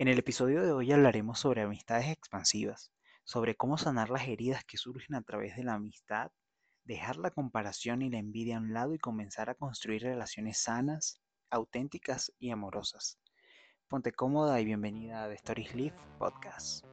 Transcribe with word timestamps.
En 0.00 0.06
el 0.06 0.16
episodio 0.16 0.62
de 0.62 0.70
hoy 0.70 0.92
hablaremos 0.92 1.40
sobre 1.40 1.62
amistades 1.62 2.06
expansivas, 2.06 2.92
sobre 3.24 3.56
cómo 3.56 3.78
sanar 3.78 4.10
las 4.10 4.28
heridas 4.28 4.64
que 4.64 4.76
surgen 4.76 5.16
a 5.16 5.22
través 5.22 5.56
de 5.56 5.64
la 5.64 5.74
amistad, 5.74 6.30
dejar 6.84 7.16
la 7.16 7.32
comparación 7.32 8.02
y 8.02 8.08
la 8.08 8.18
envidia 8.18 8.58
a 8.58 8.60
un 8.60 8.72
lado 8.72 8.94
y 8.94 9.00
comenzar 9.00 9.50
a 9.50 9.56
construir 9.56 10.02
relaciones 10.02 10.58
sanas, 10.62 11.20
auténticas 11.50 12.32
y 12.38 12.52
amorosas. 12.52 13.18
Ponte 13.88 14.12
cómoda 14.12 14.60
y 14.60 14.66
bienvenida 14.66 15.24
a 15.24 15.28
The 15.30 15.34
Stories 15.34 15.74
Live 15.74 15.96
Podcast. 16.20 16.84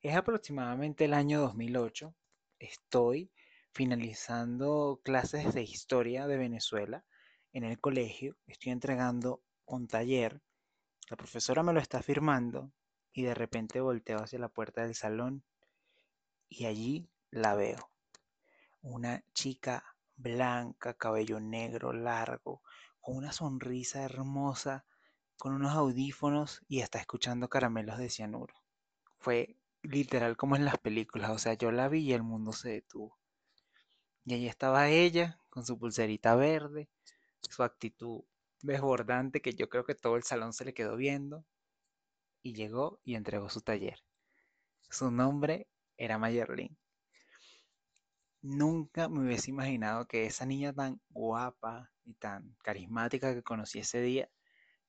Es 0.00 0.14
aproximadamente 0.14 1.06
el 1.06 1.14
año 1.14 1.40
2008. 1.40 2.14
Estoy 2.60 3.32
finalizando 3.72 5.00
clases 5.02 5.54
de 5.54 5.62
historia 5.62 6.26
de 6.26 6.36
Venezuela 6.36 7.06
en 7.54 7.64
el 7.64 7.80
colegio. 7.80 8.36
Estoy 8.46 8.72
entregando 8.72 9.42
un 9.64 9.88
taller. 9.88 10.42
La 11.08 11.16
profesora 11.16 11.62
me 11.62 11.72
lo 11.72 11.80
está 11.80 12.02
firmando 12.02 12.70
y 13.14 13.22
de 13.22 13.34
repente 13.34 13.80
volteo 13.80 14.18
hacia 14.18 14.38
la 14.38 14.50
puerta 14.50 14.82
del 14.82 14.94
salón 14.94 15.42
y 16.50 16.66
allí 16.66 17.08
la 17.30 17.54
veo. 17.54 17.90
Una 18.82 19.24
chica 19.32 19.96
blanca, 20.16 20.92
cabello 20.92 21.40
negro 21.40 21.94
largo, 21.94 22.62
con 23.00 23.16
una 23.16 23.32
sonrisa 23.32 24.02
hermosa, 24.02 24.84
con 25.38 25.54
unos 25.54 25.72
audífonos 25.72 26.60
y 26.68 26.80
está 26.80 26.98
escuchando 26.98 27.48
caramelos 27.48 27.96
de 27.96 28.10
cianuro. 28.10 28.54
Fue 29.18 29.56
literal 29.82 30.36
como 30.36 30.56
en 30.56 30.64
las 30.64 30.78
películas, 30.78 31.30
o 31.30 31.38
sea, 31.38 31.54
yo 31.54 31.72
la 31.72 31.88
vi 31.88 32.00
y 32.00 32.12
el 32.12 32.22
mundo 32.22 32.52
se 32.52 32.70
detuvo. 32.70 33.18
Y 34.24 34.34
allí 34.34 34.46
estaba 34.46 34.88
ella, 34.88 35.38
con 35.48 35.64
su 35.64 35.78
pulserita 35.78 36.34
verde, 36.36 36.88
su 37.40 37.62
actitud 37.62 38.22
desbordante 38.62 39.40
que 39.40 39.54
yo 39.54 39.68
creo 39.68 39.84
que 39.84 39.94
todo 39.94 40.16
el 40.16 40.22
salón 40.22 40.52
se 40.52 40.64
le 40.64 40.74
quedó 40.74 40.96
viendo, 40.96 41.44
y 42.42 42.54
llegó 42.54 43.00
y 43.04 43.14
entregó 43.14 43.48
su 43.48 43.60
taller. 43.60 44.02
Su 44.88 45.10
nombre 45.10 45.68
era 45.96 46.18
Mayerlin. 46.18 46.76
Nunca 48.42 49.08
me 49.08 49.20
hubiese 49.20 49.50
imaginado 49.50 50.06
que 50.06 50.24
esa 50.24 50.46
niña 50.46 50.72
tan 50.72 51.00
guapa 51.10 51.90
y 52.04 52.14
tan 52.14 52.56
carismática 52.62 53.34
que 53.34 53.42
conocí 53.42 53.80
ese 53.80 54.00
día 54.00 54.30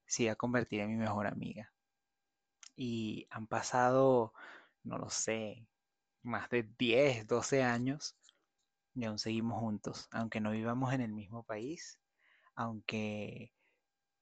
se 0.05 0.23
iba 0.23 0.33
a 0.33 0.37
convertir 0.37 0.79
en 0.81 0.89
mi 0.89 0.95
mejor 0.95 1.27
amiga. 1.27 1.73
Y 2.75 3.27
han 3.29 3.47
pasado 3.47 4.33
no 4.83 4.97
lo 4.97 5.09
sé, 5.09 5.67
más 6.23 6.49
de 6.49 6.63
10, 6.77 7.27
12 7.27 7.63
años 7.63 8.15
y 8.93 9.05
aún 9.05 9.19
seguimos 9.19 9.59
juntos, 9.59 10.07
aunque 10.11 10.41
no 10.41 10.51
vivamos 10.51 10.93
en 10.93 11.01
el 11.01 11.13
mismo 11.13 11.43
país, 11.43 11.99
aunque 12.55 13.53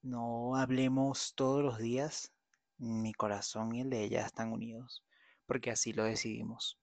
no 0.02 0.56
hablemos 0.56 1.34
todos 1.36 1.64
los 1.64 1.78
días, 1.80 2.32
mi 2.78 3.14
corazón 3.14 3.76
y 3.76 3.82
el 3.82 3.90
de 3.90 4.04
ella 4.04 4.26
están 4.26 4.52
unidos, 4.52 5.04
porque 5.46 5.72
así 5.72 5.92
lo 5.94 6.04
decidimos. 6.04 6.80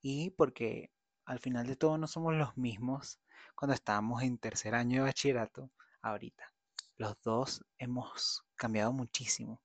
Y 0.00 0.30
porque 0.30 0.90
al 1.24 1.38
final 1.38 1.66
de 1.66 1.76
todo 1.76 1.98
no 1.98 2.06
somos 2.06 2.34
los 2.34 2.56
mismos 2.56 3.20
cuando 3.54 3.74
estábamos 3.74 4.22
en 4.22 4.38
tercer 4.38 4.74
año 4.74 5.00
de 5.00 5.08
bachillerato 5.08 5.70
ahorita. 6.02 6.52
Los 6.96 7.20
dos 7.22 7.64
hemos 7.78 8.44
cambiado 8.56 8.92
muchísimo 8.92 9.60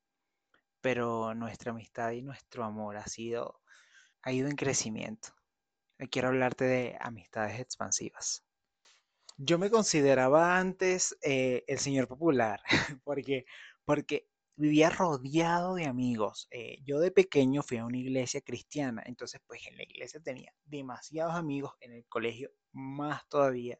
pero 0.84 1.34
nuestra 1.34 1.70
amistad 1.70 2.10
y 2.10 2.20
nuestro 2.20 2.62
amor 2.62 2.98
ha 2.98 3.06
sido, 3.06 3.62
ha 4.20 4.32
ido 4.32 4.48
en 4.50 4.54
crecimiento. 4.54 5.30
quiero 6.10 6.28
hablarte 6.28 6.66
de 6.66 6.98
amistades 7.00 7.58
expansivas. 7.58 8.44
Yo 9.38 9.58
me 9.58 9.70
consideraba 9.70 10.58
antes 10.58 11.16
eh, 11.22 11.64
el 11.68 11.78
señor 11.78 12.06
popular, 12.06 12.60
porque, 13.02 13.46
porque 13.86 14.28
vivía 14.56 14.90
rodeado 14.90 15.74
de 15.74 15.86
amigos. 15.86 16.48
Eh, 16.50 16.76
yo 16.84 17.00
de 17.00 17.10
pequeño 17.10 17.62
fui 17.62 17.78
a 17.78 17.86
una 17.86 17.96
iglesia 17.96 18.42
cristiana, 18.42 19.02
entonces 19.06 19.40
pues 19.46 19.66
en 19.66 19.78
la 19.78 19.84
iglesia 19.84 20.20
tenía 20.20 20.52
demasiados 20.66 21.34
amigos, 21.34 21.72
en 21.80 21.92
el 21.92 22.04
colegio 22.10 22.50
más 22.72 23.26
todavía, 23.30 23.78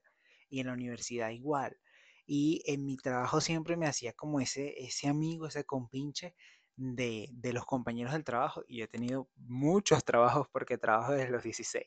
y 0.49 0.61
en 0.61 0.69
la 0.69 0.73
universidad 0.73 1.29
igual. 1.29 1.77
Y 2.25 2.63
en 2.65 2.87
mi 2.87 2.97
trabajo 2.97 3.43
siempre 3.43 3.77
me 3.77 3.87
hacía 3.87 4.15
como 4.15 4.41
ese, 4.41 4.83
ese 4.83 5.07
amigo, 5.07 5.49
ese 5.49 5.65
compinche 5.65 6.35
de, 6.77 7.29
los 7.53 7.65
compañeros 7.65 8.13
del 8.13 8.25
trabajo 8.25 8.63
y 8.67 8.83
he 8.83 8.89
tenido 8.89 9.29
muchos 9.37 10.05
trabajos 10.05 10.49
porque 10.53 10.79
trabajo 10.79 11.13
desde 11.13 11.31
los 11.31 11.43
16. 11.43 11.87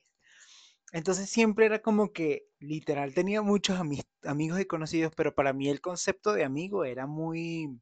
Entonces 0.93 1.29
siempre 1.29 1.65
era 1.65 1.81
como 1.81 2.13
que 2.13 2.47
literal 2.59 3.13
tenía 3.13 3.41
muchos 3.41 3.77
amigos 3.79 4.59
y 4.59 4.65
conocidos, 4.65 5.13
pero 5.15 5.35
para 5.35 5.53
mí 5.53 5.69
el 5.69 5.81
concepto 5.81 6.33
de 6.33 6.45
amigo 6.45 6.85
era 6.85 7.07
muy 7.07 7.79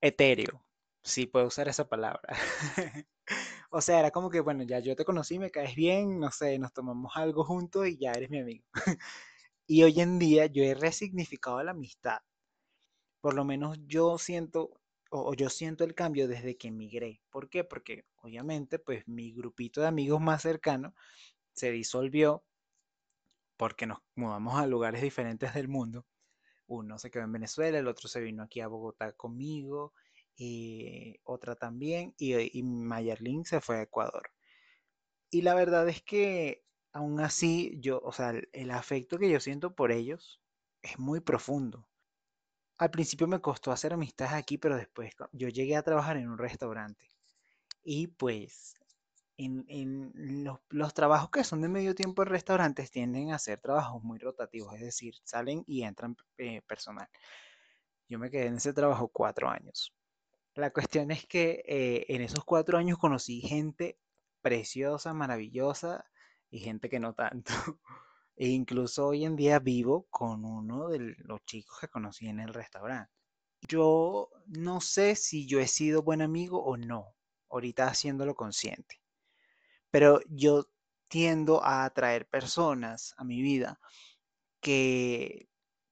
etéreo, 0.00 0.64
si 1.02 1.26
puedo 1.26 1.46
usar 1.48 1.68
esa 1.68 1.88
palabra. 1.88 2.22
o 3.70 3.80
sea, 3.80 3.98
era 3.98 4.10
como 4.12 4.30
que, 4.30 4.40
bueno, 4.40 4.62
ya 4.62 4.78
yo 4.78 4.94
te 4.94 5.04
conocí, 5.04 5.38
me 5.38 5.50
caes 5.50 5.74
bien, 5.74 6.20
no 6.20 6.30
sé, 6.30 6.58
nos 6.58 6.72
tomamos 6.72 7.12
algo 7.16 7.44
juntos 7.44 7.88
y 7.88 7.98
ya 7.98 8.12
eres 8.12 8.30
mi 8.30 8.38
amigo. 8.40 8.64
y 9.66 9.82
hoy 9.82 10.00
en 10.00 10.18
día 10.20 10.46
yo 10.46 10.62
he 10.62 10.74
resignificado 10.74 11.62
la 11.62 11.72
amistad. 11.72 12.20
Por 13.20 13.34
lo 13.34 13.44
menos 13.44 13.78
yo 13.86 14.18
siento 14.18 14.70
o, 15.10 15.34
yo 15.34 15.48
siento 15.50 15.84
el 15.84 15.94
cambio 15.94 16.28
desde 16.28 16.56
que 16.56 16.68
emigré. 16.68 17.20
¿Por 17.30 17.48
qué? 17.48 17.64
Porque 17.64 18.06
obviamente 18.16 18.78
pues 18.78 19.06
mi 19.08 19.32
grupito 19.32 19.80
de 19.80 19.88
amigos 19.88 20.20
más 20.20 20.42
cercano 20.42 20.94
se 21.52 21.70
disolvió 21.70 22.44
porque 23.56 23.86
nos 23.86 23.98
mudamos 24.14 24.54
a 24.58 24.66
lugares 24.66 25.02
diferentes 25.02 25.54
del 25.54 25.68
mundo. 25.68 26.06
Uno 26.66 26.98
se 26.98 27.10
quedó 27.10 27.24
en 27.24 27.32
Venezuela, 27.32 27.78
el 27.78 27.88
otro 27.88 28.08
se 28.08 28.20
vino 28.20 28.42
aquí 28.42 28.60
a 28.60 28.68
Bogotá 28.68 29.12
conmigo, 29.12 29.94
y 30.36 31.16
otra 31.24 31.56
también, 31.56 32.14
y, 32.18 32.58
y 32.58 32.62
Mayerlin 32.62 33.44
se 33.44 33.60
fue 33.60 33.78
a 33.78 33.82
Ecuador. 33.82 34.30
Y 35.30 35.42
la 35.42 35.54
verdad 35.54 35.88
es 35.88 36.02
que 36.02 36.64
aún 36.92 37.20
así, 37.20 37.76
yo, 37.80 38.00
o 38.04 38.12
sea, 38.12 38.32
el 38.52 38.70
afecto 38.70 39.18
que 39.18 39.30
yo 39.30 39.40
siento 39.40 39.74
por 39.74 39.92
ellos 39.92 40.40
es 40.82 40.98
muy 40.98 41.20
profundo 41.20 41.88
al 42.78 42.90
principio 42.90 43.26
me 43.26 43.40
costó 43.40 43.72
hacer 43.72 43.92
amistades 43.92 44.34
aquí, 44.34 44.56
pero 44.56 44.76
después 44.76 45.14
yo 45.32 45.48
llegué 45.48 45.76
a 45.76 45.82
trabajar 45.82 46.16
en 46.16 46.30
un 46.30 46.38
restaurante. 46.38 47.10
Y 47.82 48.06
pues 48.06 48.76
en, 49.36 50.12
los, 50.70 50.94
trabajos 50.94 51.30
que 51.30 51.44
son 51.44 51.60
de 51.60 51.68
medio 51.68 51.94
tiempo 51.94 52.22
en 52.22 52.28
restaurantes 52.28 52.90
tienden 52.90 53.32
a 53.32 53.38
ser 53.38 53.60
trabajos 53.60 54.02
muy 54.02 54.18
rotativos, 54.18 54.74
es 54.74 54.80
decir, 54.80 55.14
salen 55.24 55.64
y 55.66 55.82
entran 55.82 56.16
eh, 56.38 56.62
personal. 56.62 57.08
Yo 58.08 58.18
me 58.18 58.30
quedé 58.30 58.46
en 58.46 58.56
ese 58.56 58.72
trabajo 58.72 59.08
cuatro 59.08 59.48
años. 59.48 59.94
La 60.54 60.72
cuestión 60.72 61.10
es 61.10 61.26
que 61.26 61.62
eh, 61.66 62.06
en 62.08 62.22
esos 62.22 62.44
cuatro 62.44 62.78
años 62.78 62.98
conocí 62.98 63.40
gente 63.40 63.98
preciosa, 64.40 65.12
maravillosa 65.14 66.04
y 66.50 66.60
gente 66.60 66.88
que 66.88 67.00
no 67.00 67.14
tanto. 67.14 67.52
E 68.40 68.48
incluso 68.50 69.08
hoy 69.08 69.24
en 69.24 69.34
día 69.34 69.58
vivo 69.58 70.06
con 70.10 70.44
uno 70.44 70.88
de 70.88 71.16
los 71.18 71.44
chicos 71.44 71.80
que 71.80 71.88
conocí 71.88 72.28
en 72.28 72.38
el 72.38 72.54
restaurante. 72.54 73.12
Yo 73.66 74.30
no 74.46 74.80
sé 74.80 75.16
si 75.16 75.46
yo 75.46 75.58
he 75.58 75.66
sido 75.66 76.02
buen 76.04 76.22
amigo 76.22 76.62
o 76.62 76.76
no, 76.76 77.16
ahorita 77.50 77.88
haciéndolo 77.88 78.36
consciente. 78.36 79.00
Pero 79.90 80.20
yo 80.28 80.66
tiendo 81.08 81.64
a 81.64 81.84
atraer 81.84 82.28
personas 82.28 83.12
a 83.16 83.24
mi 83.24 83.42
vida 83.42 83.80
que 84.60 85.48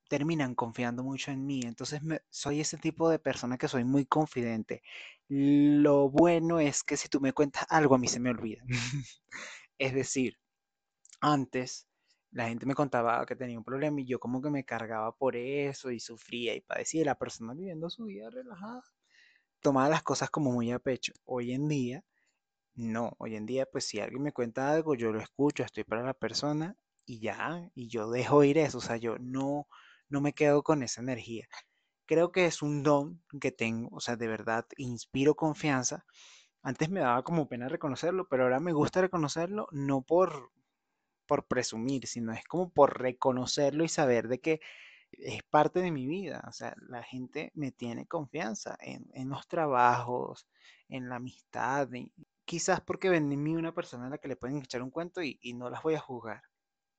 terminan 0.09 0.55
confiando 0.55 1.03
mucho 1.03 1.33
en 1.33 1.47
mí. 1.47 1.63
Entonces 1.65 2.01
soy 2.31 2.61
ese 2.61 2.77
tipo 2.79 3.11
de 3.11 3.19
persona 3.19 3.59
que 3.59 3.67
soy 3.67 3.83
muy 3.83 4.07
confidente. 4.07 4.83
Lo 5.29 6.11
bueno 6.11 6.61
es 6.61 6.85
que 6.85 6.97
si 6.97 7.09
tú 7.09 7.21
me 7.21 7.33
cuentas 7.33 7.67
algo, 7.71 7.97
a 7.97 7.99
mí 7.99 8.07
se 8.07 8.21
me 8.21 8.31
olvida. 8.31 8.63
es 9.79 9.95
decir, 9.95 10.39
antes 11.21 11.89
la 12.31 12.49
gente 12.49 12.67
me 12.67 12.75
contaba 12.75 13.25
que 13.27 13.37
tenía 13.37 13.59
un 13.59 13.65
problema 13.65 14.01
y 14.01 14.07
yo 14.07 14.19
como 14.21 14.43
que 14.43 14.51
me 14.51 14.65
cargaba 14.65 15.13
por 15.13 15.37
eso 15.37 15.91
y 15.91 16.01
sufría 16.01 16.55
y 16.55 16.61
padecía. 16.61 17.05
la 17.05 17.15
persona 17.17 17.55
viviendo 17.55 17.91
su 17.91 18.05
vida 18.05 18.31
relajada 18.31 18.83
tomaba 19.61 19.89
las 19.89 20.03
cosas 20.03 20.31
como 20.31 20.53
muy 20.53 20.71
a 20.73 20.79
pecho. 20.79 21.13
Hoy 21.25 21.53
en 21.53 21.69
día, 21.69 22.05
no. 22.75 23.13
Hoy 23.19 23.37
en 23.37 23.47
día, 23.47 23.67
pues 23.67 23.87
si 23.87 24.01
alguien 24.01 24.23
me 24.23 24.33
cuenta 24.33 24.71
algo, 24.73 24.95
yo 24.95 25.13
lo 25.13 25.21
escucho, 25.21 25.65
estoy 25.65 25.85
para 25.85 26.03
la 26.05 26.15
persona 26.15 26.77
y 27.07 27.21
ya, 27.21 27.71
y 27.75 27.89
yo 27.89 28.11
dejo 28.11 28.45
ir 28.45 28.59
eso. 28.59 28.79
O 28.79 28.81
sea, 28.81 28.97
yo 28.97 29.17
no, 29.19 29.67
no 30.09 30.21
me 30.21 30.33
quedo 30.35 30.63
con 30.63 30.83
esa 30.83 31.01
energía. 31.03 31.49
Creo 32.07 32.33
que 32.33 32.47
es 32.47 32.63
un 32.63 32.83
don 32.83 33.23
que 33.41 33.53
tengo, 33.53 33.89
o 33.93 34.01
sea, 34.01 34.17
de 34.17 34.29
verdad 34.29 34.67
inspiro 34.77 35.35
confianza. 35.37 36.05
Antes 36.63 36.91
me 36.91 37.01
daba 37.01 37.25
como 37.25 37.49
pena 37.49 37.69
reconocerlo, 37.69 38.29
pero 38.29 38.45
ahora 38.45 38.61
me 38.61 38.73
gusta 38.73 39.01
reconocerlo, 39.01 39.69
no 39.73 40.03
por, 40.03 40.51
por 41.27 41.47
presumir, 41.47 42.07
sino 42.07 42.33
es 42.33 42.45
como 42.45 42.71
por 42.71 43.01
reconocerlo 43.01 43.85
y 43.85 43.89
saber 43.89 44.29
de 44.29 44.41
que 44.41 44.61
es 45.13 45.43
parte 45.45 45.81
de 45.81 45.91
mi 45.91 46.07
vida. 46.07 46.43
O 46.49 46.53
sea, 46.53 46.75
la 46.89 47.03
gente 47.03 47.53
me 47.55 47.73
tiene 47.73 48.07
confianza 48.07 48.77
en, 48.81 49.29
los 49.29 49.47
trabajos, 49.49 50.47
en 50.89 51.09
la 51.09 51.17
amistad, 51.17 51.89
quizás 52.45 52.81
porque 52.81 53.11
ven 53.11 53.33
en 53.33 53.43
mí 53.43 53.57
una 53.57 53.75
persona 53.75 54.07
a 54.07 54.11
la 54.11 54.19
que 54.19 54.29
le 54.29 54.37
pueden 54.37 54.59
echar 54.59 54.83
un 54.83 54.91
cuento 54.91 55.23
y, 55.23 55.39
no 55.55 55.71
las 55.71 55.83
voy 55.83 55.95
a 55.95 56.01
juzgar. 56.01 56.43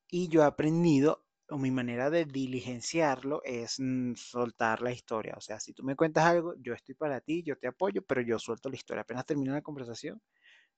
Y 0.10 0.30
yo 0.30 0.42
he 0.42 0.46
aprendido, 0.46 1.26
o 1.50 1.58
mi 1.58 1.72
manera 1.72 2.10
de 2.10 2.26
diligenciarlo 2.26 3.42
es 3.44 3.80
mm, 3.80 4.16
soltar 4.16 4.82
la 4.82 4.92
historia. 4.92 5.36
O 5.38 5.42
sea, 5.42 5.60
si 5.60 5.74
tú 5.74 5.84
me 5.84 5.96
cuentas 5.96 6.26
algo, 6.26 6.56
yo 6.60 6.74
estoy 6.74 6.96
para 6.96 7.22
ti, 7.22 7.44
yo 7.44 7.58
te 7.58 7.68
apoyo, 7.68 8.02
pero 8.04 8.22
yo 8.22 8.40
suelto 8.40 8.70
la 8.70 8.76
historia. 8.76 9.02
Apenas 9.04 9.26
termina 9.26 9.54
la 9.54 9.62
conversación, 9.62 10.22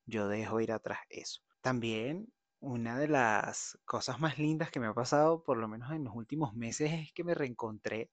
yo 0.05 0.27
dejo 0.27 0.61
ir 0.61 0.71
atrás 0.71 0.99
eso. 1.09 1.41
También 1.61 2.31
una 2.61 2.97
de 2.97 3.07
las 3.07 3.77
cosas 3.85 4.19
más 4.19 4.37
lindas 4.37 4.71
que 4.71 4.79
me 4.79 4.87
ha 4.87 4.93
pasado, 4.93 5.43
por 5.43 5.57
lo 5.57 5.67
menos 5.67 5.91
en 5.91 6.03
los 6.03 6.15
últimos 6.15 6.53
meses, 6.53 6.91
es 6.93 7.13
que 7.13 7.23
me 7.23 7.33
reencontré 7.33 8.09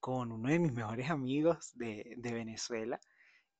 con 0.00 0.32
uno 0.32 0.48
de 0.48 0.58
mis 0.58 0.72
mejores 0.72 1.10
amigos 1.10 1.72
de, 1.74 2.16
Venezuela. 2.22 3.00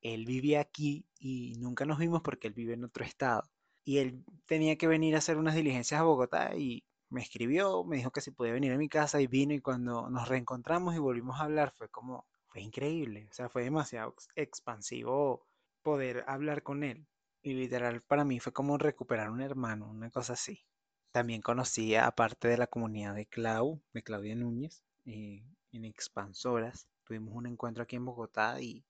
Él 0.02 0.24
vive 0.26 0.58
aquí 0.58 1.06
y 1.18 1.54
nunca 1.58 1.84
nos 1.84 1.98
vimos 1.98 2.22
porque 2.22 2.48
él 2.48 2.54
vive 2.54 2.74
en 2.74 2.84
otro 2.84 3.04
estado. 3.04 3.44
Y 3.84 3.98
él 3.98 4.24
tenía 4.46 4.76
que 4.76 4.86
venir 4.88 5.14
a 5.14 5.18
hacer 5.18 5.36
unas 5.38 5.54
diligencias 5.54 6.00
a 6.00 6.04
Bogotá 6.04 6.56
y 6.56 6.84
me 7.10 7.22
escribió, 7.22 7.84
me 7.84 7.96
dijo 7.96 8.10
que 8.12 8.20
si 8.20 8.30
podía 8.30 8.52
venir 8.52 8.72
a 8.72 8.78
mi 8.78 8.88
casa 8.88 9.20
y 9.20 9.26
vino 9.26 9.52
y 9.54 9.60
cuando 9.60 10.08
nos 10.10 10.28
reencontramos 10.28 10.94
y 10.94 10.98
volvimos 10.98 11.40
a 11.40 11.44
hablar 11.44 11.72
fue 11.76 11.88
como, 11.88 12.26
fue 12.48 12.62
increíble, 12.62 13.26
o 13.30 13.34
sea, 13.34 13.48
fue 13.48 13.64
demasiado 13.64 14.10
ex- 14.12 14.28
expansivo 14.36 15.46
poder 15.82 16.24
hablar 16.28 16.62
con 16.62 16.84
él. 16.84 17.06
Y 17.42 17.54
literal 17.54 18.02
para 18.02 18.24
mí 18.24 18.40
fue 18.40 18.52
como 18.52 18.78
recuperar 18.78 19.30
un 19.30 19.40
hermano, 19.42 19.90
una 19.90 20.10
cosa 20.10 20.34
así. 20.34 20.64
También 21.12 21.42
conocí, 21.42 21.94
aparte 21.94 22.48
de 22.48 22.56
la 22.56 22.66
comunidad 22.66 23.14
de 23.14 23.26
Clau, 23.26 23.82
de 23.92 24.02
Claudia 24.02 24.34
Núñez, 24.34 24.82
eh, 25.06 25.44
en 25.72 25.84
Expansoras. 25.84 26.88
Tuvimos 27.04 27.34
un 27.34 27.46
encuentro 27.46 27.82
aquí 27.82 27.96
en 27.96 28.04
Bogotá 28.04 28.60
y 28.60 28.84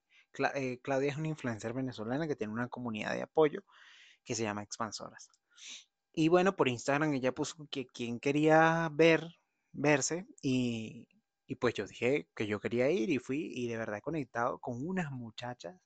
eh, 0.54 0.78
Claudia 0.82 1.10
es 1.10 1.16
una 1.16 1.28
influencer 1.28 1.72
venezolana 1.72 2.28
que 2.28 2.36
tiene 2.36 2.52
una 2.52 2.68
comunidad 2.68 3.14
de 3.14 3.22
apoyo 3.22 3.62
que 4.24 4.34
se 4.34 4.42
llama 4.44 4.62
Expansoras. 4.62 5.28
Y 6.12 6.28
bueno, 6.28 6.56
por 6.56 6.68
Instagram 6.68 7.14
ella 7.14 7.32
puso 7.32 7.66
que 7.70 7.86
quien 7.86 8.20
quería 8.20 8.88
ver, 8.92 9.26
verse 9.72 10.26
y, 10.42 11.08
y 11.46 11.54
pues 11.56 11.74
yo 11.74 11.86
dije 11.86 12.28
que 12.34 12.46
yo 12.46 12.60
quería 12.60 12.90
ir 12.90 13.10
y 13.10 13.18
fui 13.18 13.52
y 13.54 13.68
de 13.68 13.76
verdad 13.78 13.98
he 13.98 14.02
conectado 14.02 14.58
con 14.58 14.86
unas 14.86 15.10
muchachas 15.12 15.80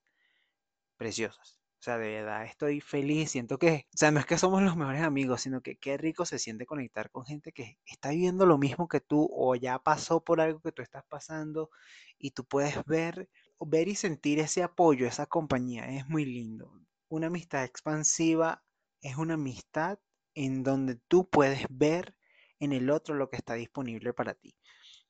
preciosas. 0.96 1.63
O 1.84 1.90
sea, 1.92 1.98
de 1.98 2.12
verdad 2.12 2.46
estoy 2.46 2.81
feliz, 2.81 3.32
siento 3.32 3.58
que, 3.58 3.86
o 3.92 3.98
sea, 3.98 4.10
no 4.10 4.19
es 4.19 4.25
que 4.25 4.38
somos 4.38 4.62
los 4.62 4.75
mejores 4.75 5.02
amigos, 5.02 5.42
sino 5.42 5.60
que 5.60 5.76
qué 5.76 5.98
rico 5.98 6.25
se 6.25 6.38
siente 6.38 6.64
conectar 6.64 7.10
con 7.10 7.26
gente 7.26 7.52
que 7.52 7.76
está 7.84 8.08
viviendo 8.08 8.46
lo 8.46 8.56
mismo 8.56 8.88
que 8.88 9.02
tú 9.02 9.28
o 9.31 9.54
ya 9.54 9.78
pasó 9.78 10.25
por 10.25 10.40
algo 10.40 10.60
que 10.60 10.72
tú 10.72 10.81
estás 10.81 11.04
pasando 11.06 11.69
y 12.16 12.31
tú 12.31 12.46
puedes 12.46 12.82
ver, 12.86 13.28
ver 13.60 13.88
y 13.88 13.96
sentir 13.96 14.38
ese 14.38 14.62
apoyo, 14.62 15.06
esa 15.06 15.26
compañía, 15.26 15.84
es 15.90 16.08
muy 16.08 16.25
lindo. 16.25 16.72
Una 17.08 17.26
amistad 17.26 17.64
expansiva 17.64 18.64
es 19.02 19.19
una 19.19 19.34
amistad 19.34 19.98
en 20.32 20.62
donde 20.62 20.96
tú 21.06 21.28
puedes 21.28 21.66
ver 21.69 22.16
en 22.60 22.72
el 22.72 22.88
otro 22.88 23.14
lo 23.14 23.28
que 23.28 23.37
está 23.37 23.52
disponible 23.52 24.14
para 24.14 24.32
ti. 24.32 24.56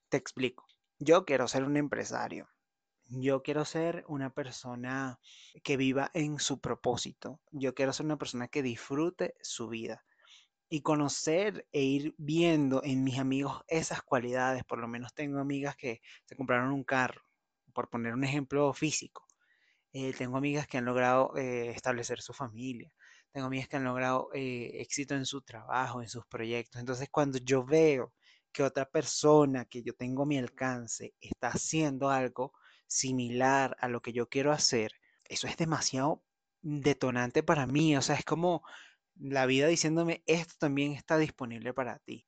Te 0.09 0.17
explico. 0.17 0.67
Yo 0.99 1.25
quiero 1.25 1.47
ser 1.47 1.62
un 1.62 1.77
empresario. 1.77 2.49
Yo 3.09 3.43
quiero 3.43 3.65
ser 3.65 4.05
una 4.09 4.31
persona 4.31 5.19
que 5.62 5.77
viva 5.77 6.11
en 6.15 6.39
su 6.39 6.61
propósito. 6.61 7.41
Yo 7.53 7.75
quiero 7.75 7.93
ser 7.93 8.06
una 8.06 8.19
persona 8.19 8.49
que 8.49 8.62
disfrute 8.62 9.35
su 9.43 9.69
vida 9.69 10.05
y 10.69 10.81
conocer 10.83 11.67
e 11.73 11.83
ir 11.83 12.15
viendo 12.19 12.83
en 12.83 13.05
mis 13.05 13.19
amigos 13.19 13.62
esas 13.69 14.03
cualidades. 14.03 14.65
Por 14.65 14.79
lo 14.81 14.89
menos 14.89 15.15
tengo 15.15 15.39
amigas 15.39 15.77
que 15.77 16.01
se 16.25 16.37
compraron 16.37 16.73
un 16.73 16.85
carro, 16.85 17.23
por 17.75 17.91
poner 17.91 18.15
un 18.15 18.25
ejemplo 18.25 18.73
físico. 18.73 19.27
Eh, 19.93 20.12
tengo 20.15 20.37
amigas 20.37 20.67
que 20.67 20.79
han 20.79 20.85
logrado 20.87 21.37
eh, 21.37 21.71
establecer 21.71 22.21
su 22.23 22.33
familia. 22.33 22.93
Tengo 23.33 23.47
amigas 23.47 23.69
que 23.69 23.77
han 23.77 23.85
logrado 23.85 24.31
eh, 24.35 24.81
éxito 24.81 25.15
en 25.15 25.27
su 25.27 25.43
trabajo, 25.43 26.03
en 26.03 26.09
sus 26.09 26.27
proyectos. 26.27 26.81
Entonces, 26.81 27.09
cuando 27.11 27.39
yo 27.39 27.65
veo 27.65 28.12
que 28.53 28.62
otra 28.62 28.87
persona 28.87 29.67
que 29.67 29.83
yo 29.83 29.95
tengo 29.95 30.23
a 30.23 30.27
mi 30.27 30.39
alcance 30.39 31.15
está 31.21 31.49
haciendo 31.49 32.11
algo 32.11 32.53
similar 32.94 33.76
a 33.81 33.88
lo 33.88 34.00
que 34.02 34.12
yo 34.12 34.29
quiero 34.29 34.52
hacer, 34.52 34.93
eso 35.25 35.49
es 35.49 35.56
demasiado 35.56 36.23
detonante 36.62 37.43
para 37.43 37.67
mí. 37.67 37.96
O 37.96 38.02
sea, 38.02 38.14
es 38.14 38.25
como 38.25 38.62
la 39.17 39.46
vida 39.46 39.67
diciéndome, 39.67 40.23
esto 40.26 40.55
también 40.58 40.93
está 40.93 41.19
disponible 41.19 41.75
para 41.75 41.99
ti. 41.99 42.26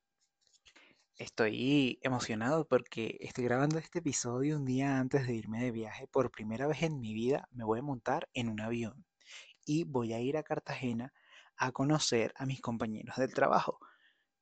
Estoy 1.15 1.99
emocionado 2.03 2.67
porque 2.67 3.17
estoy 3.21 3.45
grabando 3.45 3.79
este 3.79 3.99
episodio 3.99 4.57
un 4.57 4.65
día 4.65 4.99
antes 4.99 5.25
de 5.25 5.35
irme 5.35 5.63
de 5.63 5.71
viaje. 5.71 6.07
Por 6.07 6.31
primera 6.31 6.67
vez 6.67 6.83
en 6.83 6.99
mi 6.99 7.13
vida 7.13 7.47
me 7.51 7.63
voy 7.63 7.79
a 7.79 7.83
montar 7.83 8.29
en 8.33 8.49
un 8.49 8.59
avión 8.59 9.05
y 9.65 9.85
voy 9.85 10.13
a 10.13 10.19
ir 10.19 10.37
a 10.37 10.43
Cartagena 10.43 11.13
a 11.55 11.71
conocer 11.71 12.33
a 12.35 12.45
mis 12.45 12.61
compañeros 12.61 13.15
del 13.15 13.33
trabajo. 13.33 13.79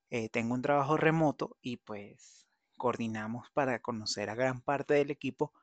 Eh, 0.10 0.30
tengo 0.30 0.56
un 0.56 0.62
trabajo 0.63 0.98
remoto 0.98 1.57
y 1.62 1.77
pues 1.77 2.48
coordinamos 2.77 3.50
para 3.51 3.80
conocer 3.80 4.30
a 4.30 4.36
gran 4.36 4.62
parte 4.62 4.95
del 4.95 5.12
equipo 5.12 5.54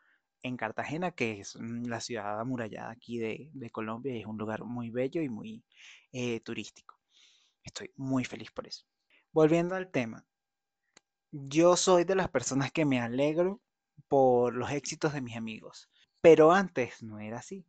en 0.43 0.57
Cartagena, 0.57 1.13
que 1.13 1.41
es 1.41 1.57
mm, 1.57 1.87
la 1.87 2.01
ciudad 2.01 2.41
amurallada 2.41 2.91
aquí 2.91 3.19
de, 3.19 3.51
de 3.53 3.71
Colombia 3.71 4.15
es 4.15 4.27
un 4.27 4.39
lugar 4.39 4.65
muy 4.65 4.91
bello 4.91 5.23
y 5.23 5.29
muy 5.29 5.65
eh, 6.13 6.41
turístico. 6.41 6.97
Estoy 7.65 7.91
muy 7.97 8.25
feliz 8.25 8.51
por 8.51 8.67
eso. 8.67 8.85
Volviendo 9.33 9.75
al 9.75 9.91
tema, 9.91 10.27
yo 11.31 11.77
soy 11.77 12.05
de 12.05 12.15
las 12.15 12.29
personas 12.29 12.73
que 12.73 12.85
me 12.85 13.01
alegro 13.01 13.61
por 14.09 14.55
los 14.55 14.71
éxitos 14.71 15.13
de 15.15 15.23
mis 15.23 15.37
amigos, 15.37 15.89
pero 16.21 16.53
antes 16.53 17.03
no 17.03 17.19
era 17.19 17.39
así. 17.39 17.65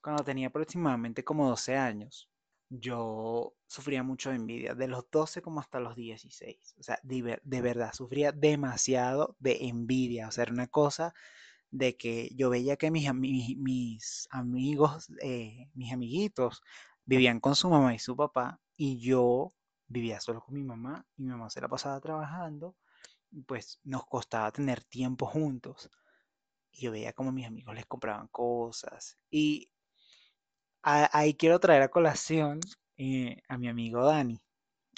Cuando 0.00 0.24
tenía 0.24 0.48
aproximadamente 0.48 1.24
como 1.24 1.48
12 1.48 1.76
años, 1.76 2.30
yo 2.68 3.54
sufría 3.66 4.02
mucho 4.02 4.30
de 4.30 4.36
envidia, 4.36 4.74
de 4.74 4.88
los 4.88 5.08
12 5.10 5.42
como 5.42 5.60
hasta 5.60 5.80
los 5.80 5.94
16. 5.94 6.74
O 6.78 6.82
sea, 6.82 6.98
de, 7.02 7.40
de 7.42 7.60
verdad, 7.60 7.92
sufría 7.92 8.32
demasiado 8.32 9.36
de 9.38 9.66
envidia. 9.66 10.28
O 10.28 10.30
sea, 10.32 10.42
era 10.42 10.52
una 10.52 10.66
cosa 10.66 11.14
de 11.78 11.96
que 11.96 12.30
yo 12.36 12.50
veía 12.50 12.76
que 12.76 12.90
mis, 12.90 13.08
mis 13.58 14.28
amigos, 14.30 15.08
eh, 15.22 15.68
mis 15.74 15.92
amiguitos, 15.92 16.62
vivían 17.04 17.40
con 17.40 17.54
su 17.56 17.68
mamá 17.70 17.94
y 17.94 17.98
su 17.98 18.16
papá, 18.16 18.60
y 18.76 18.98
yo 19.00 19.54
vivía 19.88 20.20
solo 20.20 20.40
con 20.42 20.54
mi 20.54 20.64
mamá, 20.64 21.06
y 21.16 21.22
mi 21.22 21.30
mamá 21.30 21.50
se 21.50 21.60
la 21.60 21.68
pasaba 21.68 22.00
trabajando, 22.00 22.76
pues 23.46 23.80
nos 23.84 24.06
costaba 24.06 24.52
tener 24.52 24.84
tiempo 24.84 25.26
juntos. 25.26 25.90
Y 26.72 26.82
yo 26.82 26.92
veía 26.92 27.12
como 27.14 27.32
mis 27.32 27.46
amigos 27.46 27.74
les 27.74 27.86
compraban 27.86 28.28
cosas. 28.28 29.18
Y 29.30 29.70
a- 30.82 31.10
ahí 31.18 31.34
quiero 31.34 31.60
traer 31.60 31.82
a 31.82 31.90
colación 31.90 32.60
eh, 32.96 33.42
a 33.48 33.58
mi 33.58 33.68
amigo 33.68 34.04
Dani, 34.04 34.40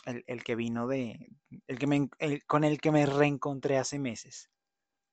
el, 0.07 0.25
el 0.29 0.45
que 0.45 0.57
vino 0.57 0.87
de, 0.89 1.29
el 1.69 1.79
que 1.79 1.87
me, 1.89 2.11
el- 2.21 2.45
con 2.47 2.65
el 2.65 2.81
que 2.81 2.93
me 2.93 3.07
reencontré 3.07 3.79
hace 3.79 3.99
meses. 3.99 4.51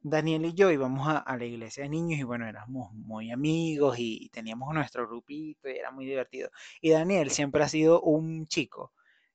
Daniel 0.08 0.46
y 0.46 0.54
yo 0.54 0.70
íbamos 0.72 1.08
a, 1.08 1.36
la 1.36 1.46
iglesia 1.46 1.82
de 1.84 1.90
niños 1.90 2.20
y 2.20 2.24
bueno, 2.24 2.48
éramos 2.48 2.94
muy 2.94 3.32
amigos 3.32 3.96
y 3.98 4.30
teníamos 4.30 4.72
nuestro 4.72 5.08
grupito 5.08 5.68
y 5.68 5.78
era 5.78 5.90
muy 5.90 6.06
divertido. 6.06 6.52
Y 6.80 6.92
Daniel 6.92 7.32
siempre 7.32 7.64
ha 7.64 7.68
sido 7.68 8.02
un 8.02 8.46
chico 8.46 8.94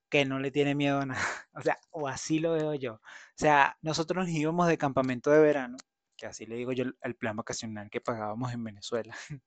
que 0.08 0.24
no 0.24 0.38
le 0.38 0.52
tiene 0.52 0.76
miedo 0.76 1.00
a 1.00 1.06
nada, 1.06 1.20
o 1.54 1.60
sea, 1.62 1.76
o 1.90 2.06
así 2.06 2.38
lo 2.38 2.52
veo 2.52 2.74
yo. 2.74 2.94
O 2.94 3.00
sea, 3.34 3.76
nosotros 3.82 4.26
nos 4.26 4.36
íbamos 4.36 4.68
de 4.68 4.78
campamento 4.78 5.30
de 5.32 5.40
verano, 5.40 5.76
que 6.16 6.26
así 6.26 6.46
le 6.46 6.54
digo 6.56 6.72
yo 6.72 6.84
el 7.02 7.16
plan 7.16 7.36
vacacional 7.36 7.90
que 7.90 8.00
pagábamos 8.00 8.52
en 8.52 8.62
Venezuela. 8.64 9.16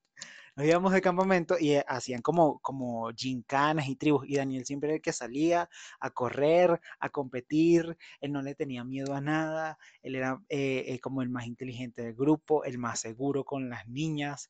Nos 0.56 0.66
íbamos 0.66 0.92
de 0.92 1.00
campamento 1.00 1.56
y 1.58 1.72
eh, 1.72 1.84
hacían 1.88 2.22
como, 2.22 2.60
como 2.60 3.10
gincanas 3.16 3.88
y 3.88 3.96
tribus. 3.96 4.24
Y 4.28 4.36
Daniel 4.36 4.64
siempre 4.64 4.88
era 4.90 4.96
el 4.96 5.02
que 5.02 5.12
salía 5.12 5.68
a 5.98 6.10
correr, 6.10 6.80
a 7.00 7.08
competir. 7.10 7.96
Él 8.20 8.32
no 8.32 8.40
le 8.40 8.54
tenía 8.54 8.84
miedo 8.84 9.14
a 9.14 9.20
nada. 9.20 9.78
Él 10.02 10.14
era 10.14 10.40
eh, 10.48 10.84
eh, 10.86 11.00
como 11.00 11.22
el 11.22 11.28
más 11.28 11.46
inteligente 11.46 12.02
del 12.02 12.14
grupo, 12.14 12.62
el 12.64 12.78
más 12.78 13.00
seguro 13.00 13.44
con 13.44 13.68
las 13.68 13.88
niñas. 13.88 14.48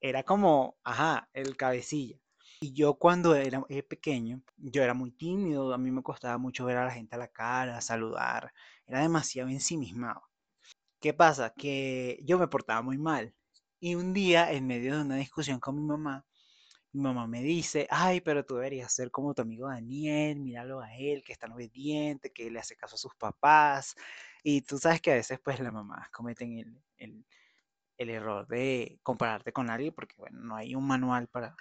era 0.00 0.22
como, 0.22 0.76
ajá, 0.84 1.28
el 1.32 1.56
cabecilla. 1.56 2.18
Y 2.60 2.72
yo 2.72 2.94
cuando 2.94 3.34
era 3.34 3.62
pequeño, 3.88 4.42
yo 4.56 4.82
era 4.82 4.94
muy 4.94 5.10
tímido. 5.12 5.72
A 5.74 5.78
mí 5.78 5.90
me 5.90 6.02
costaba 6.02 6.38
mucho 6.38 6.64
ver 6.64 6.76
a 6.78 6.84
la 6.86 6.92
gente 6.92 7.14
a 7.16 7.18
la 7.18 7.28
cara, 7.28 7.80
saludar. 7.80 8.52
Era 8.86 9.00
demasiado 9.02 9.48
ensimismado. 9.50 10.22
¿Qué 11.00 11.14
pasa? 11.14 11.52
Que 11.54 12.20
yo 12.24 12.38
me 12.38 12.48
portaba 12.48 12.82
muy 12.82 12.98
mal. 12.98 13.34
Y 13.86 13.94
un 13.94 14.12
día, 14.12 14.50
en 14.52 14.66
medio 14.66 14.96
de 14.96 15.02
una 15.02 15.16
discusión 15.16 15.60
con 15.60 15.76
mi 15.76 15.82
mamá, 15.82 16.24
mi 16.92 17.02
mamá 17.02 17.26
me 17.28 17.42
dice, 17.42 17.86
ay, 17.90 18.20
pero 18.22 18.44
tú 18.46 18.56
deberías 18.56 18.92
ser 18.94 19.10
como 19.10 19.34
tu 19.34 19.42
amigo 19.42 19.68
Daniel, 19.68 20.40
míralo 20.40 20.80
a 20.80 20.94
él, 20.96 21.22
que 21.24 21.32
es 21.34 21.38
tan 21.40 21.52
obediente, 21.52 22.32
que 22.32 22.50
le 22.50 22.60
hace 22.60 22.76
caso 22.76 22.96
a 22.96 22.98
sus 22.98 23.14
papás. 23.16 23.94
Y 24.44 24.62
tú 24.62 24.78
sabes 24.78 25.00
que 25.02 25.12
a 25.12 25.16
veces 25.16 25.40
pues 25.44 25.60
las 25.60 25.72
mamás 25.72 26.10
cometen 26.10 26.58
el, 26.58 26.82
el- 26.98 27.26
error 28.10 28.46
de 28.48 29.00
compararte 29.02 29.52
con 29.52 29.70
alguien 29.70 29.94
porque, 29.94 30.14
bueno, 30.18 30.40
no 30.40 30.56
hay 30.56 30.74
un 30.76 30.86
manual 30.86 31.28
para, 31.28 31.56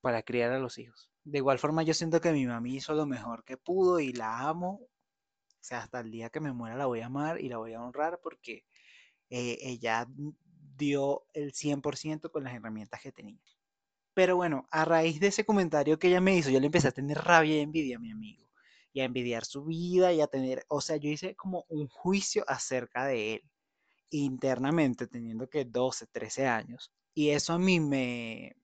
para 0.00 0.22
criar 0.22 0.52
a 0.52 0.58
los 0.58 0.78
hijos. 0.78 1.10
De 1.24 1.38
igual 1.38 1.58
forma, 1.58 1.82
yo 1.82 1.94
siento 1.94 2.20
que 2.20 2.32
mi 2.32 2.46
mamá 2.46 2.68
hizo 2.68 2.94
lo 2.94 3.06
mejor 3.06 3.44
que 3.44 3.56
pudo 3.56 4.00
y 4.00 4.12
la 4.12 4.40
amo. 4.48 4.80
O 4.80 4.88
sea, 5.64 5.80
hasta 5.80 6.00
el 6.00 6.10
día 6.10 6.30
que 6.30 6.40
me 6.40 6.52
muera 6.52 6.76
la 6.76 6.86
voy 6.86 7.00
a 7.00 7.06
amar 7.06 7.40
y 7.40 7.48
la 7.48 7.58
voy 7.58 7.74
a 7.74 7.82
honrar 7.82 8.20
porque 8.22 8.64
eh, 9.30 9.58
ella 9.62 10.06
dio 10.76 11.24
el 11.34 11.52
100% 11.52 12.30
con 12.30 12.44
las 12.44 12.54
herramientas 12.54 13.00
que 13.00 13.12
tenía. 13.12 13.40
Pero 14.14 14.36
bueno, 14.36 14.66
a 14.70 14.84
raíz 14.84 15.20
de 15.20 15.28
ese 15.28 15.44
comentario 15.44 15.98
que 15.98 16.08
ella 16.08 16.20
me 16.20 16.36
hizo, 16.36 16.50
yo 16.50 16.60
le 16.60 16.66
empecé 16.66 16.88
a 16.88 16.92
tener 16.92 17.18
rabia 17.18 17.56
y 17.56 17.60
envidia 17.60 17.96
a 17.96 18.00
mi 18.00 18.10
amigo. 18.10 18.48
Y 18.92 19.00
a 19.00 19.04
envidiar 19.04 19.44
su 19.46 19.64
vida 19.64 20.12
y 20.12 20.20
a 20.20 20.26
tener, 20.26 20.66
o 20.68 20.82
sea, 20.82 20.96
yo 20.96 21.08
hice 21.08 21.34
como 21.34 21.64
un 21.68 21.88
juicio 21.88 22.44
acerca 22.46 23.06
de 23.06 23.34
él, 23.34 23.42
internamente, 24.10 25.06
teniendo 25.06 25.48
que 25.48 25.64
12, 25.64 26.06
13 26.08 26.46
años. 26.46 26.92
Y 27.14 27.30
eso 27.30 27.54
a 27.54 27.58
mí 27.58 27.80
me, 27.80 28.54